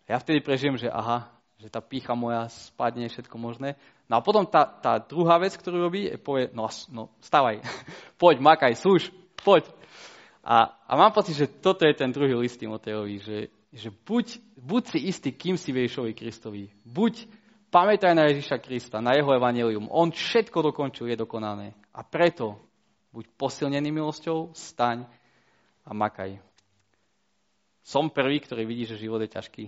Ja 0.07 0.15
vtedy 0.15 0.39
prežijem, 0.39 0.79
že 0.79 0.87
aha, 0.87 1.27
že 1.59 1.67
tá 1.67 1.83
pícha 1.83 2.15
moja 2.15 2.47
spadne, 2.47 3.11
všetko 3.11 3.35
možné. 3.35 3.75
No 4.07 4.17
a 4.17 4.23
potom 4.23 4.47
tá, 4.47 4.63
tá 4.63 4.95
druhá 4.95 5.35
vec, 5.43 5.59
ktorú 5.59 5.91
robí, 5.91 6.07
je 6.07 6.15
povie, 6.15 6.47
no, 6.55 6.71
no 6.87 7.11
stávaj, 7.19 7.59
poď, 8.21 8.39
makaj, 8.39 8.79
služ, 8.79 9.11
poď. 9.43 9.67
A, 10.49 10.81
a 10.89 10.93
mám 10.97 11.13
pocit, 11.13 11.37
že 11.37 11.45
toto 11.45 11.85
je 11.85 11.93
ten 11.93 12.09
druhý 12.09 12.33
list 12.33 12.57
Timoteovi, 12.57 13.21
že, 13.21 13.37
že 13.69 13.93
buď, 13.93 14.41
buď 14.57 14.83
si 14.89 14.99
istý, 15.05 15.29
kým 15.29 15.61
si 15.61 15.69
Ježišovi 15.69 16.17
Kristovi. 16.17 16.73
Buď 16.81 17.29
pamätaj 17.69 18.17
na 18.17 18.25
Ježiša 18.33 18.57
Krista, 18.57 18.97
na 18.97 19.13
jeho 19.13 19.29
evanelium. 19.29 19.85
On 19.93 20.09
všetko 20.09 20.73
dokončil, 20.73 21.13
je 21.13 21.21
dokonané. 21.21 21.77
A 21.93 22.01
preto 22.01 22.57
buď 23.13 23.29
posilnený 23.37 23.93
milosťou, 23.93 24.57
staň 24.57 25.05
a 25.85 25.93
makaj. 25.93 26.41
Som 27.85 28.09
prvý, 28.09 28.41
ktorý 28.41 28.65
vidí, 28.65 28.89
že 28.89 28.97
život 28.97 29.21
je 29.21 29.29
ťažký. 29.29 29.65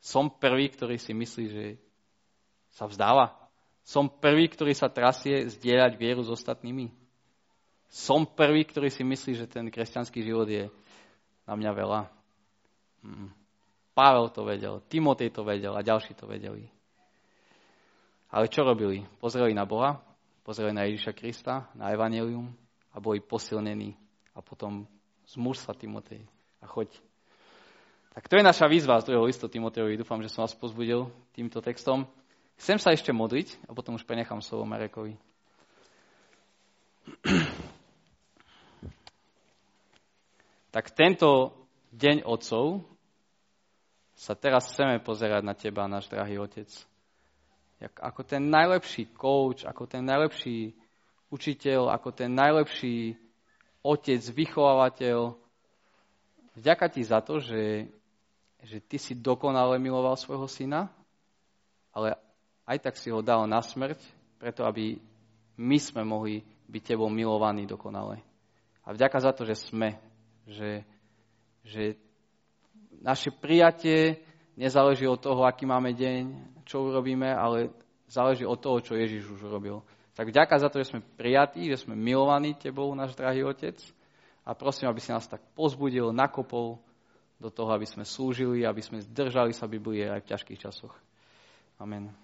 Som 0.00 0.32
prvý, 0.32 0.72
ktorý 0.72 0.96
si 0.96 1.12
myslí, 1.12 1.44
že 1.48 1.64
sa 2.72 2.88
vzdáva. 2.88 3.36
Som 3.84 4.08
prvý, 4.08 4.48
ktorý 4.48 4.72
sa 4.72 4.88
trasie 4.88 5.44
zdieľať 5.52 5.92
vieru 6.00 6.24
s 6.24 6.32
ostatnými. 6.32 7.03
Som 7.94 8.26
prvý, 8.26 8.66
ktorý 8.66 8.90
si 8.90 9.06
myslí, 9.06 9.38
že 9.38 9.46
ten 9.46 9.70
kresťanský 9.70 10.18
život 10.26 10.50
je 10.50 10.66
na 11.46 11.54
mňa 11.54 11.70
veľa. 11.70 12.00
Hmm. 13.06 13.30
Pavel 13.94 14.26
to 14.34 14.42
vedel, 14.42 14.82
Timotej 14.90 15.30
to 15.30 15.46
vedel 15.46 15.78
a 15.78 15.86
ďalší 15.86 16.18
to 16.18 16.26
vedeli. 16.26 16.66
Ale 18.34 18.50
čo 18.50 18.66
robili? 18.66 19.06
Pozreli 19.22 19.54
na 19.54 19.62
Boha, 19.62 20.02
pozreli 20.42 20.74
na 20.74 20.90
Ježiša 20.90 21.14
Krista, 21.14 21.70
na 21.78 21.94
Evangelium 21.94 22.50
a 22.90 22.98
boli 22.98 23.22
posilnení. 23.22 23.94
A 24.34 24.42
potom 24.42 24.90
zmuž 25.30 25.62
sa 25.62 25.70
Timotej 25.70 26.26
a 26.58 26.66
choď 26.66 26.90
tak 28.14 28.30
to 28.30 28.38
je 28.38 28.46
naša 28.46 28.70
výzva 28.70 29.02
z 29.02 29.10
druhého 29.10 29.26
listu 29.26 29.50
Timoteovi. 29.50 29.98
Dúfam, 29.98 30.22
že 30.22 30.30
som 30.30 30.46
vás 30.46 30.54
pozbudil 30.54 31.10
týmto 31.34 31.58
textom. 31.58 32.06
Chcem 32.54 32.78
sa 32.78 32.94
ešte 32.94 33.10
modliť 33.10 33.66
a 33.66 33.74
potom 33.74 33.98
už 33.98 34.06
prenechám 34.06 34.38
slovo 34.38 34.62
Marekovi. 34.62 35.18
Tak 40.74 40.90
tento 40.90 41.54
deň 41.94 42.26
otcov 42.26 42.82
sa 44.18 44.34
teraz 44.34 44.74
chceme 44.74 44.98
pozerať 44.98 45.46
na 45.46 45.54
teba, 45.54 45.86
náš 45.86 46.10
drahý 46.10 46.42
otec. 46.42 46.66
ako 47.78 48.26
ten 48.26 48.50
najlepší 48.50 49.14
coach, 49.14 49.62
ako 49.62 49.86
ten 49.86 50.02
najlepší 50.02 50.74
učiteľ, 51.30 51.94
ako 51.94 52.10
ten 52.10 52.34
najlepší 52.34 53.14
otec, 53.86 54.18
vychovávateľ. 54.34 55.38
Vďaka 56.58 56.86
ti 56.90 57.06
za 57.06 57.22
to, 57.22 57.38
že, 57.38 57.86
že 58.66 58.82
ty 58.82 58.98
si 58.98 59.14
dokonale 59.14 59.78
miloval 59.78 60.18
svojho 60.18 60.50
syna, 60.50 60.90
ale 61.94 62.18
aj 62.66 62.82
tak 62.82 62.98
si 62.98 63.14
ho 63.14 63.22
dal 63.22 63.46
na 63.46 63.62
smrť, 63.62 64.02
preto 64.42 64.66
aby 64.66 64.98
my 65.54 65.78
sme 65.78 66.02
mohli 66.02 66.42
byť 66.66 66.82
tebou 66.82 67.06
milovaní 67.06 67.62
dokonale. 67.62 68.18
A 68.82 68.90
vďaka 68.90 69.22
za 69.22 69.30
to, 69.30 69.46
že 69.46 69.54
sme, 69.70 70.02
že, 70.48 70.84
že 71.64 71.96
naše 73.00 73.32
prijatie 73.32 74.20
nezáleží 74.56 75.04
od 75.08 75.20
toho, 75.20 75.44
aký 75.44 75.66
máme 75.66 75.92
deň, 75.92 76.22
čo 76.64 76.88
urobíme, 76.88 77.28
ale 77.28 77.72
záleží 78.08 78.46
od 78.46 78.60
toho, 78.60 78.80
čo 78.80 78.94
Ježiš 78.96 79.28
už 79.28 79.50
urobil. 79.50 79.82
Tak 80.14 80.30
vďaka 80.30 80.54
za 80.62 80.68
to, 80.70 80.78
že 80.78 80.94
sme 80.94 81.02
prijatí, 81.18 81.66
že 81.66 81.82
sme 81.82 81.98
milovaní 81.98 82.54
Tebou, 82.54 82.94
náš 82.94 83.18
drahý 83.18 83.42
Otec. 83.42 83.76
A 84.46 84.54
prosím, 84.54 84.86
aby 84.86 85.00
si 85.02 85.10
nás 85.10 85.26
tak 85.26 85.42
pozbudil, 85.58 86.14
nakopol 86.14 86.78
do 87.40 87.50
toho, 87.50 87.74
aby 87.74 87.88
sme 87.88 88.06
slúžili, 88.06 88.62
aby 88.62 88.78
sme 88.78 89.02
zdržali 89.02 89.50
sa 89.50 89.66
Biblie 89.66 90.06
aj 90.06 90.22
v 90.22 90.30
ťažkých 90.30 90.62
časoch. 90.62 90.94
Amen. 91.82 92.23